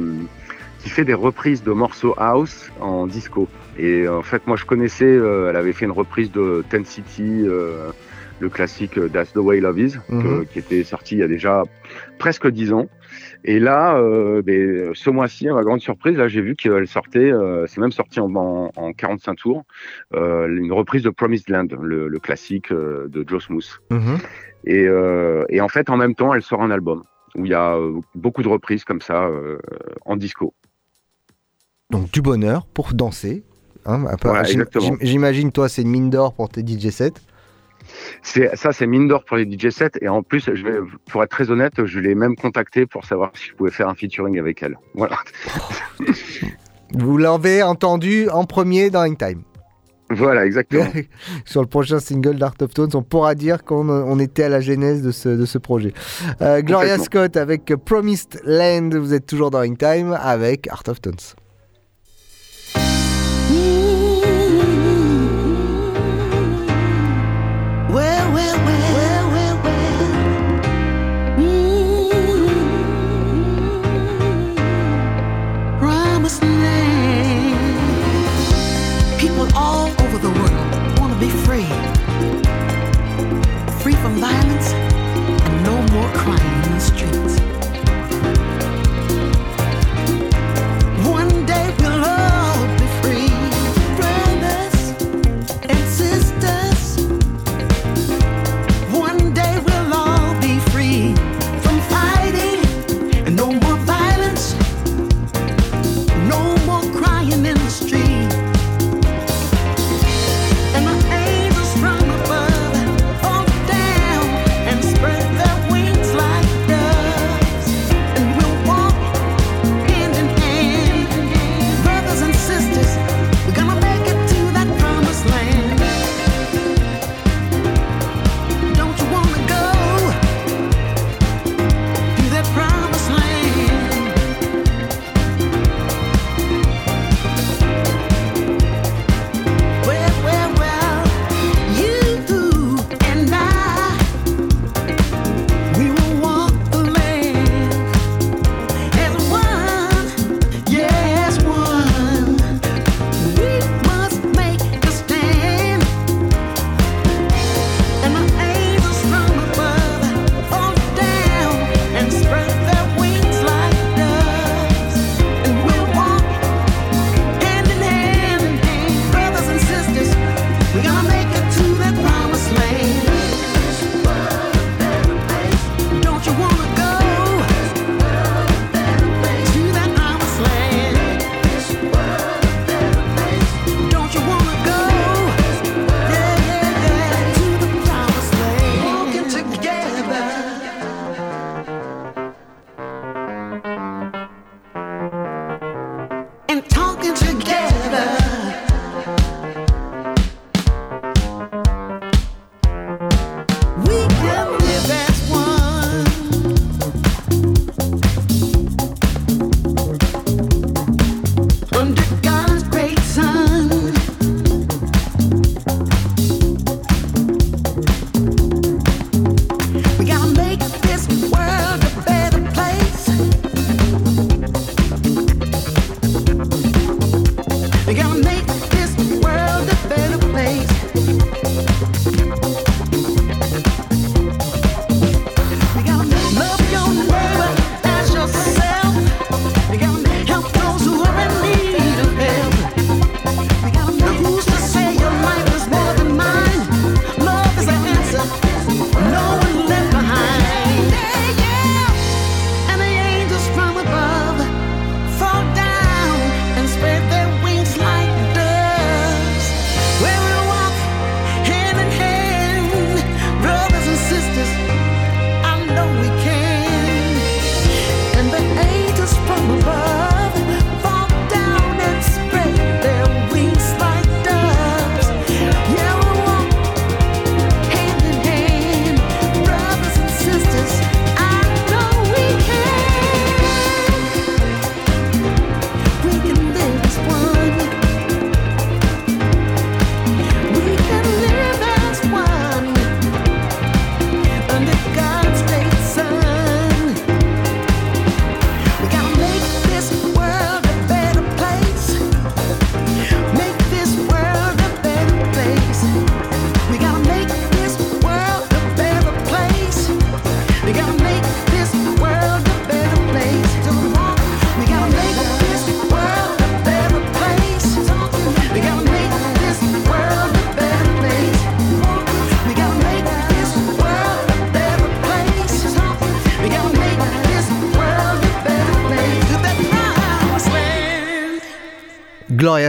qui 0.82 0.90
fait 0.90 1.04
des 1.04 1.14
reprises 1.14 1.62
de 1.62 1.72
morceaux 1.72 2.14
house 2.18 2.70
en 2.80 3.06
disco. 3.06 3.48
Et 3.78 4.02
euh, 4.02 4.18
en 4.18 4.22
fait, 4.22 4.46
moi, 4.46 4.56
je 4.56 4.64
connaissais. 4.64 5.04
euh, 5.04 5.48
elle 5.50 5.56
avait 5.56 5.72
fait 5.72 5.84
une 5.86 5.92
reprise 5.92 6.30
de 6.30 6.64
Ten 6.68 6.84
City, 6.84 7.44
euh, 7.46 7.90
le 8.44 8.50
classique 8.50 8.98
That's 9.12 9.32
the 9.32 9.38
Way 9.38 9.60
Love 9.60 9.78
Is, 9.80 9.92
que- 10.08 10.14
Mhm. 10.14 10.46
qui 10.46 10.58
était 10.58 10.84
sorti 10.84 11.16
il 11.16 11.18
y 11.20 11.22
a 11.22 11.28
déjà 11.28 11.62
presque 12.18 12.46
dix 12.48 12.72
ans. 12.72 12.86
Et 13.44 13.58
là, 13.58 13.96
euh, 13.96 14.42
ben, 14.42 14.90
ce 14.94 15.10
mois-ci, 15.10 15.48
à 15.48 15.54
ma 15.54 15.62
grande 15.62 15.80
surprise, 15.80 16.16
là, 16.16 16.28
j'ai 16.28 16.40
vu 16.42 16.54
qu'elle 16.56 16.86
sortait. 16.86 17.30
euh, 17.32 17.66
c'est 17.66 17.80
même 17.80 17.92
sorti 17.92 18.20
en, 18.20 18.32
en, 18.34 18.70
en 18.76 18.92
45 18.92 19.34
tours, 19.36 19.62
euh, 20.14 20.46
une 20.48 20.72
reprise 20.72 21.02
de 21.02 21.10
Promised 21.10 21.48
Land, 21.48 21.68
le, 21.80 22.08
le 22.08 22.18
classique 22.18 22.70
de 22.72 23.24
Joe 23.26 23.42
Smooth. 23.44 23.80
Mhm. 23.90 24.16
Et, 24.66 24.86
et 25.54 25.60
en 25.60 25.68
fait, 25.68 25.90
en 25.90 25.96
même 25.96 26.14
temps, 26.14 26.32
elle 26.34 26.42
sort 26.42 26.62
un 26.62 26.70
album 26.70 27.02
où 27.36 27.44
il 27.44 27.50
y 27.50 27.54
a 27.54 27.76
beaucoup 28.14 28.42
de 28.42 28.48
reprises 28.48 28.84
comme 28.84 29.00
ça 29.00 29.28
en 30.06 30.16
disco. 30.16 30.54
Donc 31.90 32.10
du 32.10 32.22
bonheur 32.22 32.66
pour 32.66 32.92
danser. 32.94 33.44
hein, 33.86 34.04
j'im- 34.80 34.96
J'imagine, 35.02 35.52
toi, 35.52 35.68
c'est 35.68 35.82
une 35.82 35.90
mine 35.90 36.10
d'or 36.10 36.32
pour 36.34 36.48
tes 36.48 36.62
DJ 36.62 36.90
sets. 36.90 37.12
C'est 38.22 38.54
ça, 38.56 38.72
c'est 38.72 38.86
mine 38.86 39.08
d'or 39.08 39.24
pour 39.24 39.36
les 39.36 39.44
DJ 39.44 39.70
sets. 39.70 39.90
Et 40.00 40.08
en 40.08 40.22
plus, 40.22 40.50
je 40.52 40.62
vais, 40.62 40.78
pour 41.10 41.22
être 41.22 41.30
très 41.30 41.50
honnête, 41.50 41.84
je 41.84 41.98
l'ai 42.00 42.14
même 42.14 42.36
contacté 42.36 42.86
pour 42.86 43.04
savoir 43.04 43.30
si 43.34 43.48
je 43.48 43.54
pouvais 43.54 43.70
faire 43.70 43.88
un 43.88 43.94
featuring 43.94 44.38
avec 44.38 44.62
elle. 44.62 44.78
Voilà. 44.94 45.16
Vous 46.94 47.18
l'avez 47.18 47.62
entendu 47.62 48.28
en 48.28 48.44
premier 48.44 48.90
dans 48.90 49.00
Hang 49.00 49.18
Time. 49.18 49.42
Voilà, 50.10 50.44
exactement. 50.46 50.86
Sur 51.44 51.62
le 51.62 51.66
prochain 51.66 51.98
single 51.98 52.36
d'Art 52.36 52.54
of 52.60 52.72
Tones, 52.74 52.90
on 52.94 53.02
pourra 53.02 53.34
dire 53.34 53.64
qu'on 53.64 53.88
on 53.88 54.18
était 54.18 54.44
à 54.44 54.48
la 54.48 54.60
genèse 54.60 55.02
de 55.02 55.10
ce, 55.10 55.28
de 55.28 55.46
ce 55.46 55.58
projet. 55.58 55.92
Euh, 56.42 56.60
Gloria. 56.62 56.98
Scott 56.98 57.36
avec 57.36 57.74
Promised 57.84 58.40
Land, 58.44 58.90
vous 58.92 59.14
êtes 59.14 59.26
toujours 59.26 59.50
dans 59.50 59.62
Time 59.74 60.16
avec 60.20 60.68
Art 60.68 60.84
of 60.88 61.00
Tones. 61.00 61.14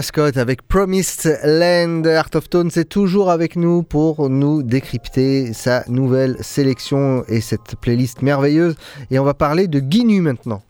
Scott 0.01 0.37
avec 0.37 0.67
Promised 0.67 1.39
Land. 1.43 2.03
Art 2.05 2.29
of 2.35 2.49
Tone, 2.49 2.69
c'est 2.71 2.89
toujours 2.89 3.29
avec 3.29 3.55
nous 3.55 3.83
pour 3.83 4.29
nous 4.29 4.63
décrypter 4.63 5.53
sa 5.53 5.83
nouvelle 5.87 6.37
sélection 6.41 7.23
et 7.27 7.41
cette 7.41 7.75
playlist 7.81 8.21
merveilleuse. 8.21 8.75
Et 9.11 9.19
on 9.19 9.23
va 9.23 9.33
parler 9.33 9.67
de 9.67 9.79
Guinu 9.79 10.21
maintenant. 10.21 10.61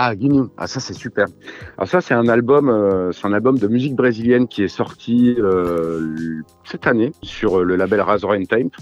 Ah, 0.00 0.14
Guinu, 0.14 0.42
ah 0.56 0.68
ça 0.68 0.78
c'est 0.78 0.94
super. 0.94 1.26
Alors 1.76 1.88
ça 1.88 2.00
c'est 2.00 2.14
un 2.14 2.28
album, 2.28 2.68
euh, 2.68 3.10
c'est 3.10 3.26
un 3.26 3.32
album 3.32 3.58
de 3.58 3.66
musique 3.66 3.96
brésilienne 3.96 4.46
qui 4.46 4.62
est 4.62 4.68
sorti 4.68 5.34
euh, 5.40 6.40
cette 6.62 6.86
année 6.86 7.10
sur 7.24 7.64
le 7.64 7.74
label 7.74 8.00
Razor 8.02 8.30
and 8.30 8.44
Tape, 8.44 8.76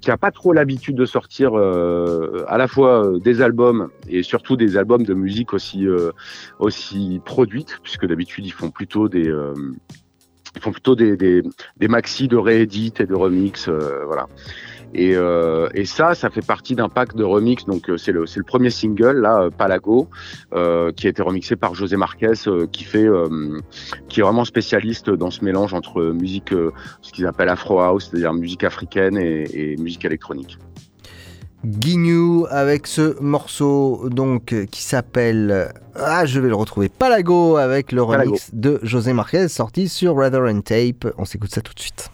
qui 0.00 0.10
a 0.10 0.16
pas 0.16 0.32
trop 0.32 0.52
l'habitude 0.52 0.96
de 0.96 1.06
sortir 1.06 1.52
euh, 1.54 2.44
à 2.48 2.58
la 2.58 2.66
fois 2.66 3.06
euh, 3.06 3.20
des 3.20 3.42
albums 3.42 3.90
et 4.08 4.24
surtout 4.24 4.56
des 4.56 4.76
albums 4.76 5.04
de 5.04 5.14
musique 5.14 5.52
aussi 5.52 5.86
euh, 5.86 6.10
aussi 6.58 7.20
produites, 7.24 7.78
puisque 7.84 8.04
d'habitude 8.04 8.44
ils 8.44 8.52
font 8.52 8.70
plutôt 8.70 9.08
des 9.08 9.28
euh, 9.28 9.54
ils 10.56 10.62
font 10.62 10.72
plutôt 10.72 10.96
des, 10.96 11.16
des, 11.16 11.42
des 11.76 11.88
maxi 11.88 12.28
de 12.28 12.36
réédit 12.36 12.92
et 12.98 13.06
de 13.06 13.14
remix, 13.14 13.68
euh, 13.68 14.04
voilà. 14.06 14.26
Et, 14.94 15.14
euh, 15.14 15.68
et 15.74 15.84
ça, 15.84 16.14
ça 16.14 16.30
fait 16.30 16.44
partie 16.44 16.74
d'un 16.74 16.88
pack 16.88 17.14
de 17.14 17.24
remix. 17.24 17.64
Donc 17.66 17.90
euh, 17.90 17.96
c'est 17.96 18.12
le, 18.12 18.24
premier 18.46 18.70
single 18.70 19.20
là, 19.20 19.42
euh, 19.42 19.50
Palago, 19.50 20.08
euh, 20.54 20.92
qui 20.92 21.06
a 21.06 21.10
été 21.10 21.22
remixé 21.22 21.56
par 21.56 21.74
José 21.74 21.96
Marquez, 21.96 22.32
euh, 22.46 22.66
qui 22.70 22.84
fait, 22.84 23.06
qui 24.08 24.20
est 24.20 24.22
vraiment 24.22 24.44
spécialiste 24.44 25.10
dans 25.10 25.30
ce 25.30 25.44
mélange 25.44 25.74
entre 25.74 26.02
musique, 26.02 26.54
ce 27.02 27.12
qu'ils 27.12 27.26
appellent 27.26 27.48
Afro 27.48 27.80
House, 27.80 28.08
c'est-à-dire 28.10 28.32
musique 28.32 28.64
africaine 28.64 29.16
et, 29.18 29.72
et 29.72 29.76
musique 29.76 30.04
électronique. 30.04 30.58
Guignou 31.64 32.46
avec 32.50 32.86
ce 32.86 33.20
morceau 33.20 34.08
donc 34.08 34.54
qui 34.70 34.82
s'appelle 34.82 35.72
ah 35.96 36.24
je 36.24 36.38
vais 36.38 36.48
le 36.48 36.54
retrouver 36.54 36.88
Palago 36.88 37.56
avec 37.56 37.90
le 37.92 38.04
Palago. 38.06 38.30
remix 38.30 38.50
de 38.54 38.78
José 38.82 39.12
Marquez 39.12 39.48
sorti 39.48 39.88
sur 39.88 40.16
Rather 40.16 40.42
and 40.42 40.60
Tape. 40.60 41.12
On 41.18 41.24
s'écoute 41.24 41.50
ça 41.50 41.62
tout 41.62 41.74
de 41.74 41.80
suite. 41.80 42.10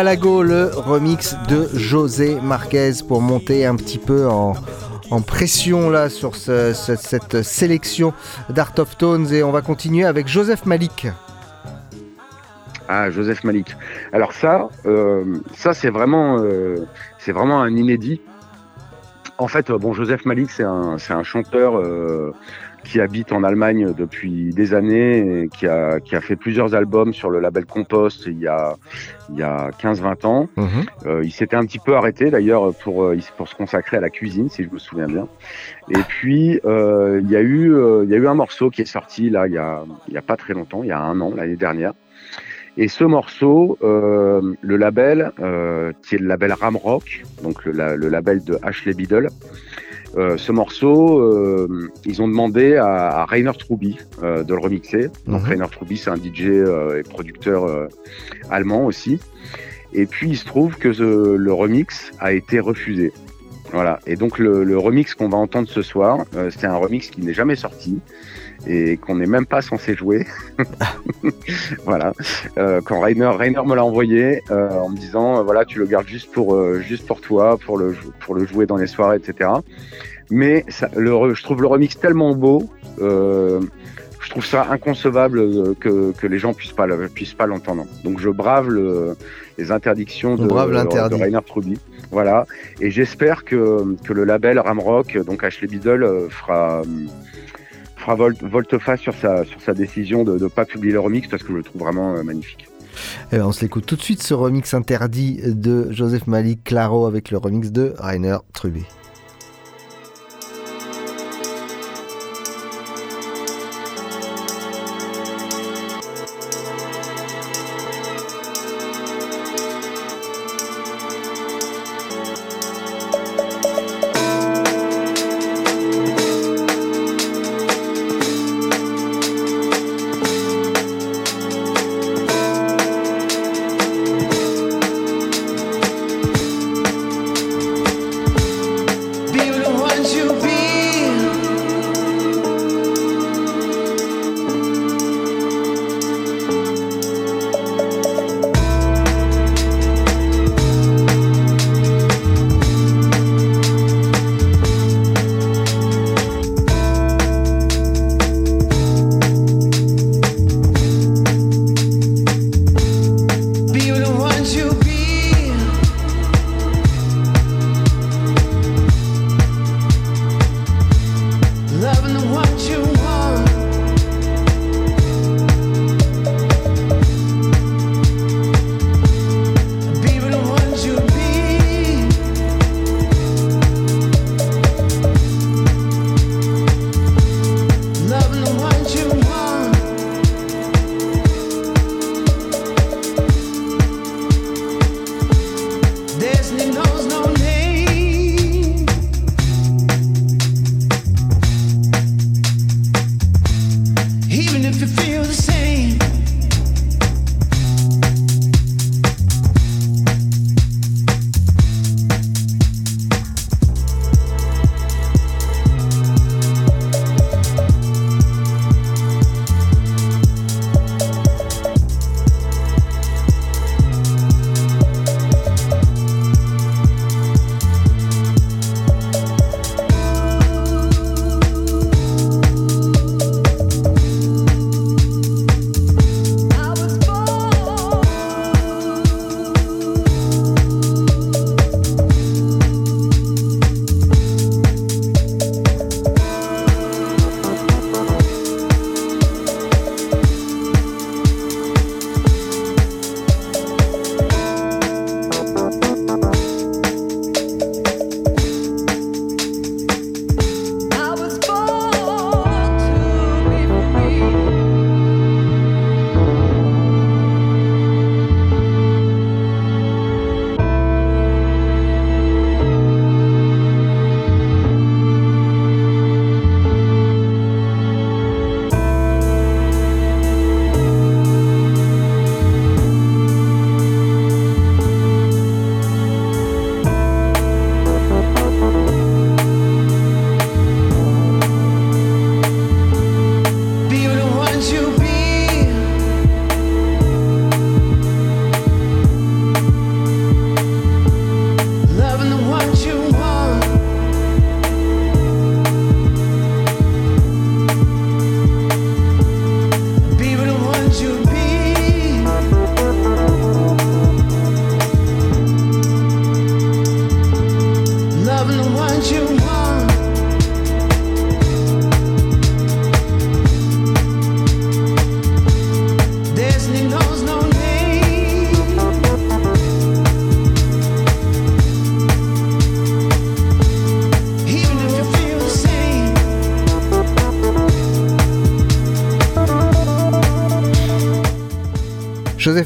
Palago, 0.00 0.42
le 0.42 0.70
remix 0.74 1.36
de 1.50 1.68
José 1.74 2.38
Marquez 2.42 2.92
pour 3.06 3.20
monter 3.20 3.66
un 3.66 3.76
petit 3.76 3.98
peu 3.98 4.26
en, 4.28 4.54
pression 5.26 5.90
là 5.90 6.08
sur 6.08 6.36
ce- 6.36 6.72
ce- 6.72 6.96
cette 6.96 7.42
sélection 7.42 8.14
d'Art 8.48 8.72
of 8.78 8.96
Tones 8.96 9.30
et 9.30 9.42
on 9.42 9.52
va 9.52 9.60
continuer 9.60 10.06
avec 10.06 10.26
Joseph 10.26 10.64
Malik. 10.64 11.08
Ah, 12.88 13.10
Joseph 13.10 13.44
Malik. 13.44 13.76
Alors 14.14 14.32
ça, 14.32 14.70
euh, 14.86 15.36
ça 15.54 15.74
c'est 15.74 15.90
vraiment, 15.90 16.38
euh, 16.38 16.86
c'est 17.18 17.32
vraiment 17.32 17.60
un 17.60 17.76
inédit. 17.76 18.22
En 19.36 19.48
fait, 19.48 19.68
euh, 19.68 19.76
bon, 19.76 19.92
Joseph 19.92 20.24
Malik, 20.24 20.48
c'est 20.50 20.64
un, 20.64 20.96
chanteur 21.24 21.74
qui 22.84 23.00
habite 23.00 23.32
en 23.32 23.44
Allemagne 23.44 23.92
depuis 23.96 24.52
des 24.52 24.74
années 24.74 25.42
et 25.42 25.48
qui 25.48 25.66
a, 25.66 26.00
qui 26.00 26.16
a 26.16 26.20
fait 26.20 26.36
plusieurs 26.36 26.74
albums 26.74 27.12
sur 27.12 27.30
le 27.30 27.38
label 27.40 27.64
Compost 27.66 28.26
il 28.26 28.38
y 28.38 28.46
a, 28.48 28.74
il 29.30 29.38
y 29.38 29.42
a 29.42 29.70
15-20 29.80 30.26
ans. 30.26 30.48
Euh, 31.06 31.22
il 31.24 31.30
s'était 31.30 31.56
un 31.56 31.64
petit 31.66 31.78
peu 31.78 31.94
arrêté 31.96 32.30
d'ailleurs 32.30 32.74
pour, 32.74 33.04
euh, 33.04 33.18
pour 33.36 33.48
se 33.48 33.54
consacrer 33.54 33.96
à 33.98 34.00
la 34.00 34.10
cuisine, 34.10 34.48
si 34.48 34.64
je 34.64 34.70
me 34.70 34.78
souviens 34.78 35.06
bien. 35.06 35.28
Et 35.90 36.02
puis 36.08 36.60
euh, 36.64 37.20
il 37.22 37.30
y 37.30 37.36
a 37.36 37.40
eu, 37.40 37.72
euh, 37.74 38.02
il 38.04 38.10
y 38.10 38.14
a 38.14 38.18
eu 38.18 38.26
un 38.26 38.34
morceau 38.34 38.70
qui 38.70 38.82
est 38.82 38.86
sorti 38.86 39.30
là 39.30 39.46
il 39.46 39.52
y 39.52 39.58
a, 39.58 39.82
il 40.08 40.14
y 40.14 40.18
a 40.18 40.22
pas 40.22 40.36
très 40.36 40.54
longtemps, 40.54 40.82
il 40.82 40.88
y 40.88 40.92
a 40.92 41.00
un 41.00 41.20
an 41.20 41.32
l'année 41.34 41.56
dernière. 41.56 41.92
Et 42.76 42.86
ce 42.88 43.02
morceau, 43.04 43.76
euh, 43.82 44.40
le 44.62 44.76
label, 44.76 45.32
euh, 45.40 45.92
qui 46.02 46.14
est 46.14 46.18
le 46.18 46.28
label 46.28 46.52
Ramrock, 46.52 47.24
donc 47.42 47.64
le, 47.64 47.72
la- 47.72 47.96
le 47.96 48.08
label 48.08 48.42
de 48.44 48.58
Ashley 48.62 48.94
Biddle, 48.94 49.28
euh, 50.16 50.36
ce 50.36 50.52
morceau, 50.52 51.20
euh, 51.20 51.88
ils 52.04 52.20
ont 52.20 52.28
demandé 52.28 52.76
à, 52.76 53.20
à 53.20 53.24
Rainer 53.26 53.52
Truby 53.58 53.96
euh, 54.22 54.42
de 54.42 54.54
le 54.54 54.60
remixer. 54.60 55.08
Donc 55.26 55.42
Mhm. 55.42 55.48
Rainer 55.48 55.66
Truby, 55.70 55.96
c'est 55.96 56.10
un 56.10 56.16
DJ 56.16 56.46
euh, 56.46 56.98
et 56.98 57.02
producteur 57.02 57.64
euh, 57.64 57.86
allemand 58.50 58.84
aussi. 58.86 59.20
Et 59.92 60.06
puis 60.06 60.30
il 60.30 60.36
se 60.36 60.44
trouve 60.44 60.76
que 60.76 60.88
le 60.88 61.52
remix 61.52 62.12
a 62.20 62.32
été 62.32 62.60
refusé. 62.60 63.12
Voilà. 63.72 64.00
Et 64.06 64.16
donc 64.16 64.38
le, 64.38 64.64
le 64.64 64.78
remix 64.78 65.14
qu'on 65.14 65.28
va 65.28 65.38
entendre 65.38 65.68
ce 65.68 65.82
soir, 65.82 66.24
euh, 66.36 66.50
c'est 66.50 66.66
un 66.66 66.76
remix 66.76 67.08
qui 67.10 67.20
n'est 67.22 67.34
jamais 67.34 67.56
sorti 67.56 68.00
et 68.66 68.96
qu'on 68.98 69.16
n'est 69.16 69.26
même 69.26 69.46
pas 69.46 69.62
censé 69.62 69.94
jouer. 69.94 70.26
voilà. 71.84 72.12
Euh, 72.58 72.80
quand 72.84 73.00
Rainer, 73.00 73.30
Rainer 73.36 73.62
me 73.66 73.74
l'a 73.74 73.84
envoyé 73.84 74.42
euh, 74.50 74.70
en 74.70 74.90
me 74.90 74.96
disant 74.96 75.38
euh, 75.38 75.42
voilà 75.42 75.64
tu 75.64 75.78
le 75.78 75.86
gardes 75.86 76.06
juste 76.06 76.30
pour 76.32 76.54
euh, 76.54 76.80
juste 76.80 77.06
pour 77.06 77.20
toi 77.20 77.58
pour 77.58 77.78
le 77.78 77.94
pour 78.20 78.34
le 78.34 78.46
jouer 78.46 78.66
dans 78.66 78.76
les 78.76 78.86
soirées 78.86 79.16
etc. 79.16 79.50
Mais 80.30 80.64
ça, 80.68 80.88
le, 80.96 81.10
re- 81.10 81.34
je 81.34 81.42
trouve 81.42 81.60
le 81.60 81.66
remix 81.66 81.98
tellement 81.98 82.34
beau. 82.34 82.62
euh, 83.00 83.60
je 84.22 84.28
trouve 84.28 84.44
ça 84.44 84.68
inconcevable 84.70 85.74
que, 85.76 86.12
que 86.12 86.26
les 86.26 86.38
gens 86.38 86.52
puissent 86.52 86.72
pas 86.74 86.86
le- 86.86 87.08
puissent 87.08 87.34
pas 87.34 87.46
l'entendre. 87.46 87.86
Donc 88.04 88.20
je 88.20 88.28
brave 88.28 88.68
le- 88.68 89.16
les 89.58 89.72
interdictions 89.72 90.36
de, 90.36 90.46
de 91.08 91.14
Rainer 91.22 91.38
Truby. 91.44 91.78
Voilà. 92.12 92.46
Et 92.80 92.90
j'espère 92.90 93.44
que, 93.44 93.96
que 94.04 94.12
le 94.12 94.24
label 94.24 94.58
Ramrock, 94.58 95.16
donc 95.24 95.42
Ashley 95.42 95.68
Biddle, 95.68 96.28
fera, 96.28 96.82
fera 98.00 98.14
vol- 98.16 98.36
volte-face 98.42 99.00
sur 99.00 99.14
sa, 99.14 99.44
sur 99.44 99.60
sa 99.60 99.74
décision 99.74 100.24
de 100.24 100.38
ne 100.38 100.48
pas 100.48 100.64
publier 100.64 100.92
le 100.92 101.00
remix 101.00 101.28
parce 101.28 101.42
que 101.42 101.50
je 101.52 101.58
le 101.58 101.62
trouve 101.62 101.82
vraiment 101.82 102.14
euh, 102.16 102.22
magnifique. 102.22 102.66
Eh 103.32 103.36
ben, 103.36 103.44
on 103.46 103.52
se 103.52 103.60
l'écoute 103.62 103.86
tout 103.86 103.96
de 103.96 104.02
suite 104.02 104.22
ce 104.22 104.34
remix 104.34 104.74
interdit 104.74 105.40
de 105.44 105.90
Joseph 105.92 106.26
Malik 106.26 106.64
Claro 106.64 107.06
avec 107.06 107.30
le 107.30 107.38
remix 107.38 107.70
de 107.70 107.94
Rainer 107.98 108.38
Truby. 108.52 108.84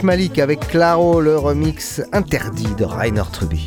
Malik 0.04 0.38
avec 0.38 0.60
Claro, 0.68 1.22
le 1.22 1.38
remix 1.38 2.02
interdit 2.12 2.68
de 2.76 2.84
Rainer 2.84 3.22
Truby. 3.32 3.64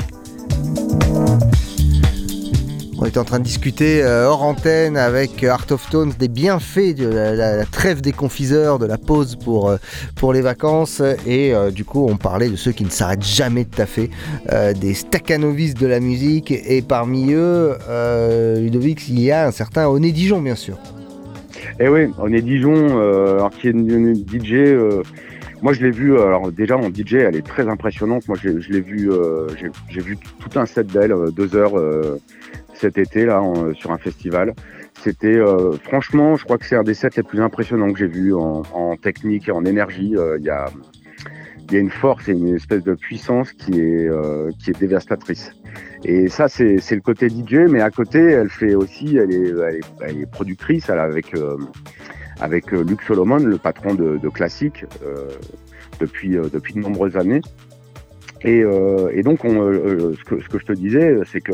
On 2.99 3.05
était 3.05 3.17
en 3.17 3.23
train 3.23 3.39
de 3.39 3.43
discuter 3.43 4.03
euh, 4.03 4.27
hors 4.27 4.43
antenne 4.43 4.97
avec 4.97 5.43
euh, 5.43 5.49
Art 5.49 5.65
of 5.71 5.89
Tones 5.89 6.13
des 6.19 6.27
bienfaits 6.27 6.95
de 6.95 7.07
la, 7.07 7.65
trêve 7.65 8.01
des 8.01 8.11
confiseurs, 8.11 8.77
de 8.77 8.85
la 8.85 8.99
pause 8.99 9.35
pour, 9.35 9.69
euh, 9.69 9.77
les 10.31 10.41
vacances. 10.41 11.01
Et 11.25 11.53
du 11.73 11.83
coup, 11.83 12.05
on 12.07 12.17
parlait 12.17 12.49
de 12.49 12.55
ceux 12.55 12.71
qui 12.71 12.85
ne 12.85 12.91
s'arrêtent 12.91 13.25
jamais 13.25 13.63
de 13.63 13.69
taffer, 13.69 14.11
des 14.79 14.93
staccanovistes 14.93 15.79
de 15.79 15.87
la 15.87 15.99
musique. 15.99 16.51
Et 16.51 16.83
parmi 16.83 17.31
eux, 17.31 17.75
Ludovic, 18.57 19.09
il 19.09 19.19
y 19.19 19.31
a 19.31 19.47
un 19.47 19.51
certain 19.51 19.87
Oné 19.87 20.11
Dijon, 20.11 20.41
bien 20.41 20.55
sûr. 20.55 20.77
Eh 21.79 21.87
oui, 21.87 22.09
on 22.19 22.31
est 22.31 22.41
Dijon, 22.41 22.99
une 23.63 24.15
DJ. 24.15 25.01
Euh, 25.57 25.61
moi, 25.61 25.73
je 25.73 25.81
l'ai 25.83 25.91
vu. 25.91 26.13
euh, 26.13 26.27
Alors 26.27 26.51
déjà 26.51 26.77
en 26.77 26.89
DJ, 26.89 27.13
elle 27.15 27.35
est 27.35 27.45
très 27.45 27.67
impressionnante. 27.67 28.27
Moi, 28.27 28.37
j'ai- 28.41 28.59
je 28.61 28.71
l'ai 28.71 28.81
vu. 28.81 29.11
euh, 29.11 29.47
j'ai- 29.89 30.01
vu 30.01 30.17
tout 30.17 30.59
un 30.59 30.65
set 30.65 30.87
d'elle, 30.87 31.11
euh, 31.11 31.31
deux 31.31 31.55
heures 31.55 31.77
euh, 31.77 32.17
cet 32.73 32.97
été 32.97 33.25
là 33.25 33.41
en- 33.41 33.73
sur 33.73 33.91
un 33.91 33.97
festival. 33.97 34.53
C'était 35.03 35.35
euh, 35.37 35.73
franchement, 35.83 36.35
je 36.35 36.43
crois 36.43 36.57
que 36.57 36.65
c'est 36.65 36.75
un 36.75 36.83
des 36.83 36.93
sets 36.93 37.09
les 37.17 37.23
plus 37.23 37.41
impressionnants 37.41 37.91
que 37.91 37.99
j'ai 37.99 38.07
vu 38.07 38.33
en, 38.33 38.63
en 38.73 38.95
technique 38.95 39.47
et 39.47 39.51
en 39.51 39.65
énergie. 39.65 40.15
Euh, 40.15 40.37
Il 40.39 40.45
y 40.45 40.49
a 40.49 40.65
y 41.69 41.75
a 41.75 41.79
une 41.79 41.89
force 41.91 42.29
et 42.29 42.31
une 42.31 42.55
espèce 42.55 42.81
de 42.83 42.93
puissance 42.93 43.51
qui 43.51 43.79
est 43.81 44.07
euh, 44.07 44.49
qui 44.63 44.69
est 44.69 44.79
dévastatrice. 44.79 45.51
Et 46.05 46.29
ça, 46.29 46.47
c'est 46.47 46.77
c'est 46.79 46.95
le 46.95 47.01
côté 47.01 47.27
DJ, 47.29 47.67
mais 47.69 47.81
à 47.81 47.89
côté, 47.89 48.19
elle 48.19 48.49
fait 48.49 48.73
aussi, 48.75 49.17
elle 49.17 49.33
est, 49.33 49.49
elle 49.49 49.75
est, 49.75 49.81
elle 50.01 50.21
est 50.21 50.31
productrice 50.31 50.87
elle, 50.89 50.99
avec, 50.99 51.33
euh, 51.35 51.57
avec 52.39 52.73
euh, 52.73 52.83
Luc 52.83 53.01
Solomon, 53.03 53.37
le 53.37 53.57
patron 53.57 53.95
de, 53.95 54.29
Classique, 54.29 54.85
euh, 55.03 55.27
depuis, 55.99 56.37
euh, 56.37 56.49
depuis 56.51 56.73
de 56.73 56.79
nombreuses 56.79 57.17
années. 57.17 57.41
Et, 58.43 58.63
donc, 59.23 59.43
on, 59.45 59.73
ce, 59.73 60.23
que, 60.23 60.59
je 60.59 60.65
te 60.65 60.71
disais, 60.71 61.17
c'est 61.25 61.41
que 61.41 61.53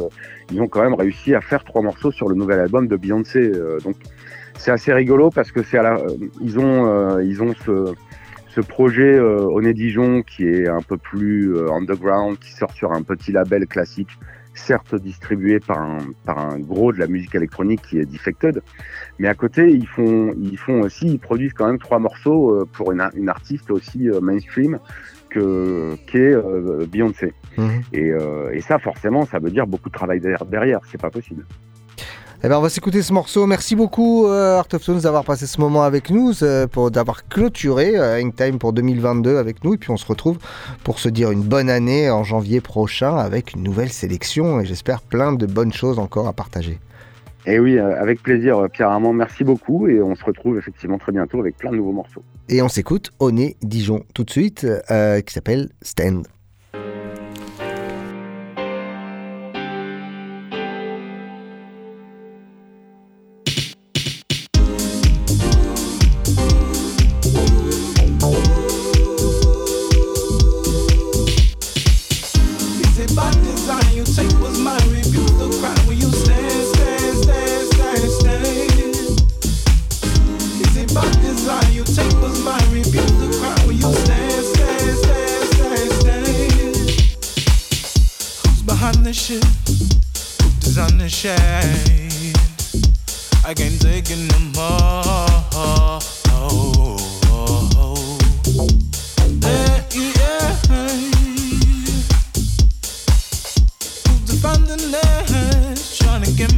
ils 0.52 0.62
ont 0.62 0.68
quand 0.68 0.84
même 0.84 0.94
réussi 0.94 1.34
à 1.34 1.40
faire 1.40 1.64
trois 1.64 1.82
morceaux 1.82 2.12
sur 2.12 2.28
le 2.28 2.36
nouvel 2.36 2.60
album 2.60 2.88
de 2.88 2.98
Beyoncé. 2.98 3.52
Donc, 3.84 3.96
c'est 4.60 4.70
assez 4.70 4.92
rigolo 4.92 5.30
parce 5.30 5.52
que 5.54 5.62
ils 6.42 6.60
ont, 6.60 7.54
ce, 8.50 8.62
projet 8.62 9.18
Oné 9.18 9.74
Dijon 9.74 10.24
qui 10.24 10.46
est 10.46 10.68
un 10.68 10.82
peu 10.82 10.98
plus 10.98 11.58
underground, 11.72 12.38
qui 12.38 12.52
sort 12.52 12.72
sur 12.74 12.92
un 12.92 13.02
petit 13.02 13.32
label 13.32 13.66
classique, 13.66 14.20
certes 14.54 14.96
distribué 14.96 15.60
par 15.60 15.82
un, 15.82 16.00
par 16.26 16.40
un 16.40 16.60
gros 16.60 16.92
de 16.92 17.00
la 17.00 17.08
musique 17.08 17.36
électronique 17.36 17.82
qui 17.90 18.00
est 18.00 18.06
Defected, 18.06 18.62
mais 19.20 19.28
à 19.28 19.34
côté 19.34 19.70
ils 19.72 19.88
font, 19.88 20.34
ils 20.40 20.58
font 20.58 20.82
aussi, 20.82 21.08
ils 21.08 21.20
produisent 21.20 21.54
quand 21.54 21.68
même 21.68 21.80
trois 21.80 22.00
morceaux 22.00 22.52
euh, 22.52 22.66
pour 22.72 22.92
une, 22.92 23.08
une 23.16 23.30
artiste 23.30 23.72
aussi 23.72 24.10
euh, 24.10 24.20
mainstream 24.22 24.80
que 25.30 25.96
qu'est 26.08 26.34
euh, 26.34 26.86
Beyoncé. 26.86 27.34
Et, 27.92 28.12
euh, 28.12 28.52
et 28.54 28.62
ça 28.62 28.80
forcément, 28.80 29.26
ça 29.26 29.40
veut 29.40 29.52
dire 29.52 29.68
beaucoup 29.68 29.90
de 29.90 29.94
travail 29.94 30.20
derrière, 30.20 30.46
derrière. 30.46 30.80
c'est 30.90 31.02
pas 31.02 31.10
possible. 31.10 31.46
Eh 32.46 32.50
ben, 32.50 32.58
on 32.58 32.62
va 32.62 32.68
s'écouter 32.68 33.02
ce 33.02 33.14
morceau. 33.14 33.48
Merci 33.48 33.74
beaucoup, 33.74 34.28
euh, 34.28 34.58
Art 34.58 34.68
of 34.74 34.84
Tones, 34.84 35.00
d'avoir 35.00 35.24
passé 35.24 35.48
ce 35.48 35.62
moment 35.62 35.84
avec 35.84 36.10
nous, 36.10 36.44
euh, 36.44 36.68
pour 36.68 36.92
d'avoir 36.92 37.26
clôturé 37.30 37.96
euh, 37.96 38.22
Hangtime 38.22 38.60
pour 38.60 38.74
2022 38.74 39.38
avec 39.38 39.64
nous. 39.64 39.76
Et 39.76 39.78
puis, 39.78 39.92
on 39.92 39.96
se 39.96 40.06
retrouve 40.06 40.40
pour 40.84 41.00
se 41.00 41.08
dire 41.08 41.32
une 41.32 41.44
bonne 41.44 41.70
année 41.70 42.12
en 42.12 42.26
janvier 42.26 42.60
prochain 42.60 43.16
avec 43.16 43.54
une 43.54 43.64
nouvelle 43.64 43.94
sélection 43.94 44.60
et 44.60 44.66
j'espère 44.66 45.02
plein 45.02 45.32
de 45.32 45.46
bonnes 45.46 45.72
choses 45.72 46.00
encore 46.00 46.28
à 46.28 46.34
partager. 46.34 46.80
Et 47.46 47.60
oui, 47.60 47.78
euh, 47.78 47.98
avec 47.98 48.22
plaisir, 48.22 48.58
euh, 48.58 48.68
Pierre 48.68 48.90
Armand, 48.90 49.14
merci 49.14 49.46
beaucoup 49.46 49.88
et 49.88 50.02
on 50.02 50.14
se 50.14 50.26
retrouve 50.26 50.58
effectivement 50.58 50.98
très 50.98 51.14
bientôt 51.14 51.40
avec 51.40 51.56
plein 51.56 51.72
de 51.72 51.78
nouveaux 51.78 51.94
morceaux. 51.94 52.24
Et 52.50 52.62
on 52.62 52.68
s'écoute 52.68 53.12
Oné 53.20 53.56
Dijon 53.62 54.04
tout 54.14 54.26
de 54.26 54.30
suite, 54.30 54.68
qui 55.26 55.34
s'appelle 55.34 55.70
Stand. 55.82 56.28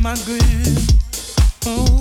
My 0.06 0.14
grip. 0.24 0.42
Oh, 1.66 1.95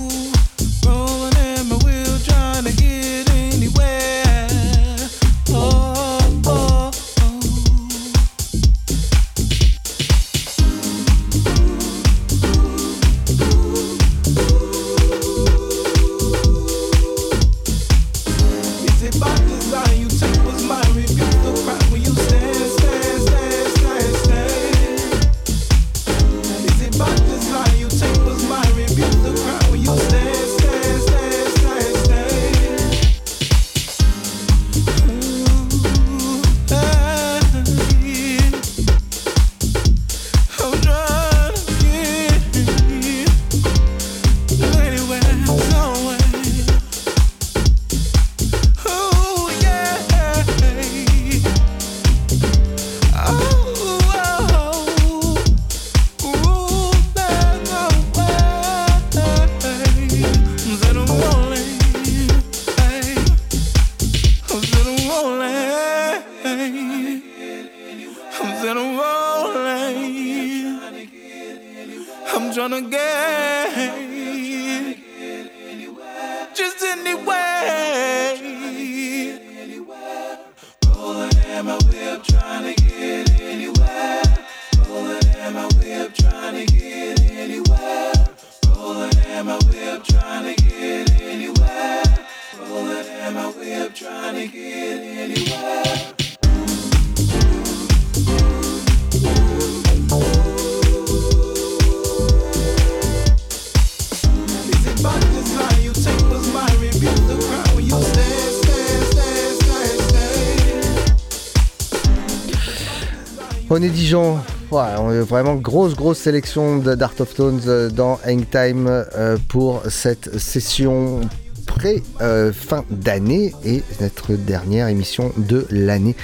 stand. 113.74 113.82
Oné 113.82 113.90
Dijon, 113.90 114.38
on 114.70 115.08
a 115.08 115.22
vraiment 115.22 115.54
grosse 115.54 115.94
grosse 115.94 116.18
sélection 116.18 116.78
de- 116.78 116.94
d'Art 116.94 117.14
of 117.20 117.34
Tones 117.34 117.60
euh, 117.66 117.90
dans 117.90 118.18
Hangtime 118.26 118.86
euh, 118.88 119.36
pour 119.48 119.82
cette 119.88 120.38
session 120.38 121.20
consacrée 121.66 122.02
euh, 122.20 122.52
d'année 122.90 123.52
et 123.64 123.82
notre 124.00 124.34
dernière 124.34 124.88
émission 124.88 125.32
de 125.36 125.66
l'année 125.70 126.14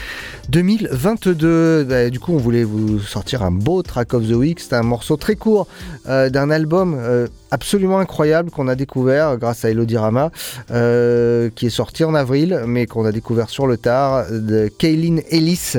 2022. 0.51 1.85
Bah, 1.85 2.11
du 2.11 2.19
coup, 2.19 2.33
on 2.33 2.39
voulait 2.39 2.65
vous 2.65 2.99
sortir 2.99 3.43
un 3.43 3.53
beau 3.53 3.83
track 3.83 4.15
of 4.15 4.27
the 4.27 4.33
week. 4.33 4.59
C'est 4.59 4.75
un 4.75 4.83
morceau 4.83 5.17
très 5.17 5.37
court 5.37 5.69
euh, 6.09 6.29
d'un 6.29 6.51
album 6.51 6.97
euh, 6.99 7.29
absolument 7.53 8.01
incroyable 8.01 8.51
qu'on 8.51 8.67
a 8.67 8.75
découvert 8.75 9.37
grâce 9.37 9.65
à 9.65 9.71
Elodie 9.71 9.97
Rama, 9.97 10.33
euh, 10.73 11.51
qui 11.55 11.67
est 11.67 11.71
sorti 11.71 12.03
en 12.03 12.15
avril, 12.15 12.63
mais 12.67 12.87
qu'on 12.87 13.05
a 13.05 13.13
découvert 13.13 13.49
sur 13.49 13.69
le 13.69 13.77
tard, 13.77 14.27
de 14.31 14.69
Kaylin 14.69 15.19
Ellis, 15.31 15.75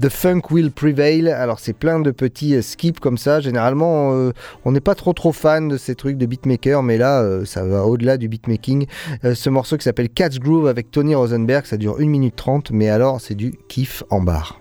The 0.00 0.08
Funk 0.08 0.42
Will 0.50 0.70
Prevail. 0.70 1.28
Alors, 1.28 1.58
c'est 1.58 1.72
plein 1.72 1.98
de 1.98 2.12
petits 2.12 2.54
euh, 2.54 2.62
skips 2.62 3.00
comme 3.00 3.18
ça. 3.18 3.40
Généralement, 3.40 4.12
on 4.64 4.72
n'est 4.72 4.80
pas 4.80 4.94
trop 4.94 5.12
trop 5.12 5.32
fan 5.32 5.68
de 5.68 5.76
ces 5.76 5.96
trucs 5.96 6.16
de 6.16 6.26
beatmaker, 6.26 6.82
mais 6.82 6.96
là, 6.96 7.44
ça 7.44 7.64
va 7.64 7.86
au-delà 7.86 8.16
du 8.16 8.28
beatmaking. 8.28 8.86
Ce 9.22 9.50
morceau 9.50 9.76
qui 9.76 9.84
s'appelle 9.84 10.08
Cat's 10.08 10.38
Groove 10.38 10.68
avec 10.68 10.90
Tony 10.90 11.14
Rosenberg, 11.14 11.66
ça 11.66 11.76
dure 11.76 11.96
1 11.98 12.06
minute 12.06 12.36
30, 12.36 12.70
mais 12.70 12.88
alors, 12.88 13.20
c'est 13.20 13.34
du 13.34 13.52
kiff 13.68 14.04
en 14.12 14.20
barre. 14.20 14.58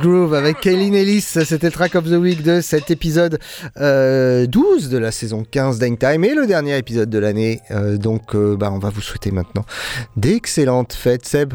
Groove 0.00 0.34
avec 0.34 0.60
Kaylin 0.60 0.92
Ellis, 0.94 1.20
c'était 1.20 1.66
le 1.66 1.72
track 1.72 1.94
of 1.94 2.04
the 2.04 2.12
week 2.12 2.42
de 2.42 2.60
cet 2.60 2.90
épisode 2.90 3.38
euh, 3.78 4.46
12 4.46 4.88
de 4.88 4.98
la 4.98 5.10
saison 5.12 5.44
15 5.48 5.78
d'Hang 5.78 5.98
Time 5.98 6.24
et 6.24 6.34
le 6.34 6.46
dernier 6.46 6.76
épisode 6.78 7.10
de 7.10 7.18
l'année. 7.18 7.60
Euh, 7.70 7.96
donc 7.96 8.34
euh, 8.34 8.56
bah, 8.56 8.70
on 8.72 8.78
va 8.78 8.90
vous 8.90 9.00
souhaiter 9.00 9.30
maintenant 9.30 9.64
d'excellentes 10.16 10.92
fêtes, 10.92 11.26
Seb. 11.26 11.54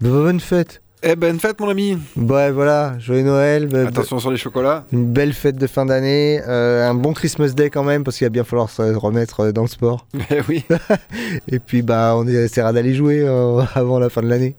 De 0.00 0.08
bonnes 0.10 0.40
fêtes. 0.40 0.80
Eh 1.02 1.14
ben, 1.14 1.38
fête, 1.38 1.60
mon 1.60 1.68
ami. 1.68 1.98
Ouais, 2.16 2.50
voilà, 2.50 2.98
joyeux 2.98 3.22
Noël. 3.22 3.66
bah, 3.68 3.86
Attention 3.88 4.18
sur 4.18 4.30
les 4.30 4.38
chocolats. 4.38 4.84
Une 4.92 5.06
belle 5.12 5.32
fête 5.34 5.56
de 5.56 5.66
fin 5.66 5.84
d'année, 5.86 6.40
euh, 6.48 6.88
un 6.88 6.94
bon 6.94 7.12
Christmas 7.12 7.50
Day 7.50 7.70
quand 7.70 7.84
même 7.84 8.02
parce 8.02 8.16
qu'il 8.16 8.24
va 8.24 8.30
bien 8.30 8.44
falloir 8.44 8.70
se 8.70 8.82
remettre 8.94 9.52
dans 9.52 9.62
le 9.62 9.68
sport. 9.68 10.06
Eh 10.30 10.40
oui. 10.48 10.64
Et 11.48 11.58
puis 11.58 11.82
bah 11.82 12.14
on 12.16 12.26
essaiera 12.26 12.72
d'aller 12.72 12.94
jouer 12.94 13.20
euh, 13.20 13.62
avant 13.74 13.98
la 13.98 14.08
fin 14.08 14.22
de 14.22 14.28
l'année. 14.28 14.56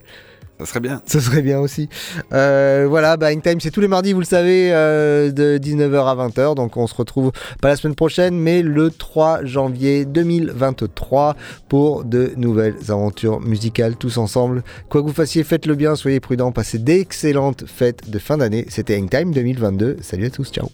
Ça 0.59 0.65
serait 0.65 0.79
bien. 0.79 1.01
Ce 1.05 1.19
serait 1.19 1.41
bien 1.41 1.59
aussi. 1.59 1.87
Euh, 2.33 2.87
voilà, 2.89 3.15
bah, 3.15 3.27
In 3.27 3.39
Time, 3.39 3.59
c'est 3.59 3.69
tous 3.69 3.81
les 3.81 3.87
mardis, 3.87 4.13
vous 4.13 4.19
le 4.19 4.25
savez, 4.25 4.71
euh, 4.71 5.31
de 5.31 5.57
19h 5.57 6.07
à 6.07 6.15
20h. 6.15 6.55
Donc 6.55 6.77
on 6.77 6.87
se 6.87 6.95
retrouve 6.95 7.31
pas 7.61 7.69
la 7.69 7.75
semaine 7.75 7.95
prochaine, 7.95 8.35
mais 8.37 8.63
le 8.63 8.89
3 8.89 9.45
janvier 9.45 10.05
2023 10.05 11.35
pour 11.69 12.03
de 12.03 12.33
nouvelles 12.37 12.75
aventures 12.89 13.39
musicales 13.39 13.95
tous 13.95 14.17
ensemble. 14.17 14.63
Quoi 14.89 15.01
que 15.01 15.07
vous 15.07 15.13
fassiez, 15.13 15.43
faites-le 15.43 15.75
bien, 15.75 15.95
soyez 15.95 16.19
prudents, 16.19 16.51
passez 16.51 16.79
d'excellentes 16.79 17.65
fêtes 17.67 18.09
de 18.09 18.17
fin 18.17 18.37
d'année. 18.37 18.65
C'était 18.69 18.97
In 18.97 19.07
Time 19.07 19.33
2022. 19.33 19.97
Salut 20.01 20.25
à 20.25 20.29
tous, 20.29 20.51
ciao. 20.51 20.69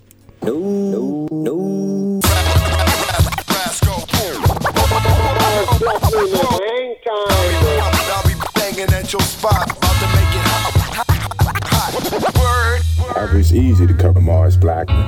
Banging 8.86 9.04
at 9.04 9.14
your 9.14 9.22
spot, 9.22 9.64
about 9.64 9.96
to 10.00 10.08
make 10.08 10.36
it 10.36 10.46
hot. 10.46 10.74
hot. 11.66 11.92
Word. 12.40 13.40
It's 13.40 13.52
easy 13.52 13.88
to 13.88 13.94
cover 13.94 14.22
Mars 14.22 14.58
Blackman. 14.58 15.08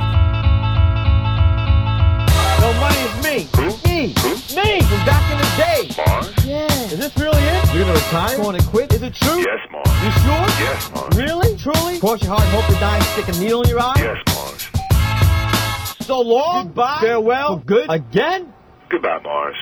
No 2.61 2.73
money 2.79 2.97
is 2.97 3.15
me. 3.23 3.47
Me. 3.85 4.07
Me 4.55 4.81
from 4.81 5.05
back 5.05 5.31
in 5.31 5.37
the 5.37 5.49
day. 5.57 6.03
Mars? 6.05 6.45
Yeah. 6.45 6.91
Is 6.91 6.97
this 6.97 7.17
really 7.17 7.41
it? 7.41 7.73
You're 7.73 7.83
gonna 7.83 7.93
retire? 7.93 8.37
Going 8.37 8.59
to 8.59 8.65
quit? 8.67 8.93
Is 8.93 9.01
it 9.01 9.13
true? 9.13 9.39
Yes, 9.39 9.59
Mars. 9.71 9.87
You 10.03 10.11
sure? 10.11 10.45
Yes, 10.65 10.91
Mars. 10.91 11.15
Really? 11.15 11.57
Truly? 11.57 11.99
Cross 11.99 12.23
your 12.23 12.31
heart 12.31 12.43
and 12.43 12.51
hope 12.51 12.65
to 12.73 12.79
die 12.79 12.95
and 12.95 13.05
stick 13.05 13.27
a 13.27 13.39
needle 13.39 13.63
in 13.63 13.69
your 13.69 13.79
eye? 13.79 13.93
Yes, 13.97 14.17
Mars. 14.27 16.05
So 16.05 16.21
long. 16.21 16.67
Goodbye. 16.67 16.99
Farewell. 17.01 17.59
For 17.59 17.65
good. 17.65 17.85
Again? 17.89 18.53
Goodbye, 18.89 19.19
Mars. 19.23 19.55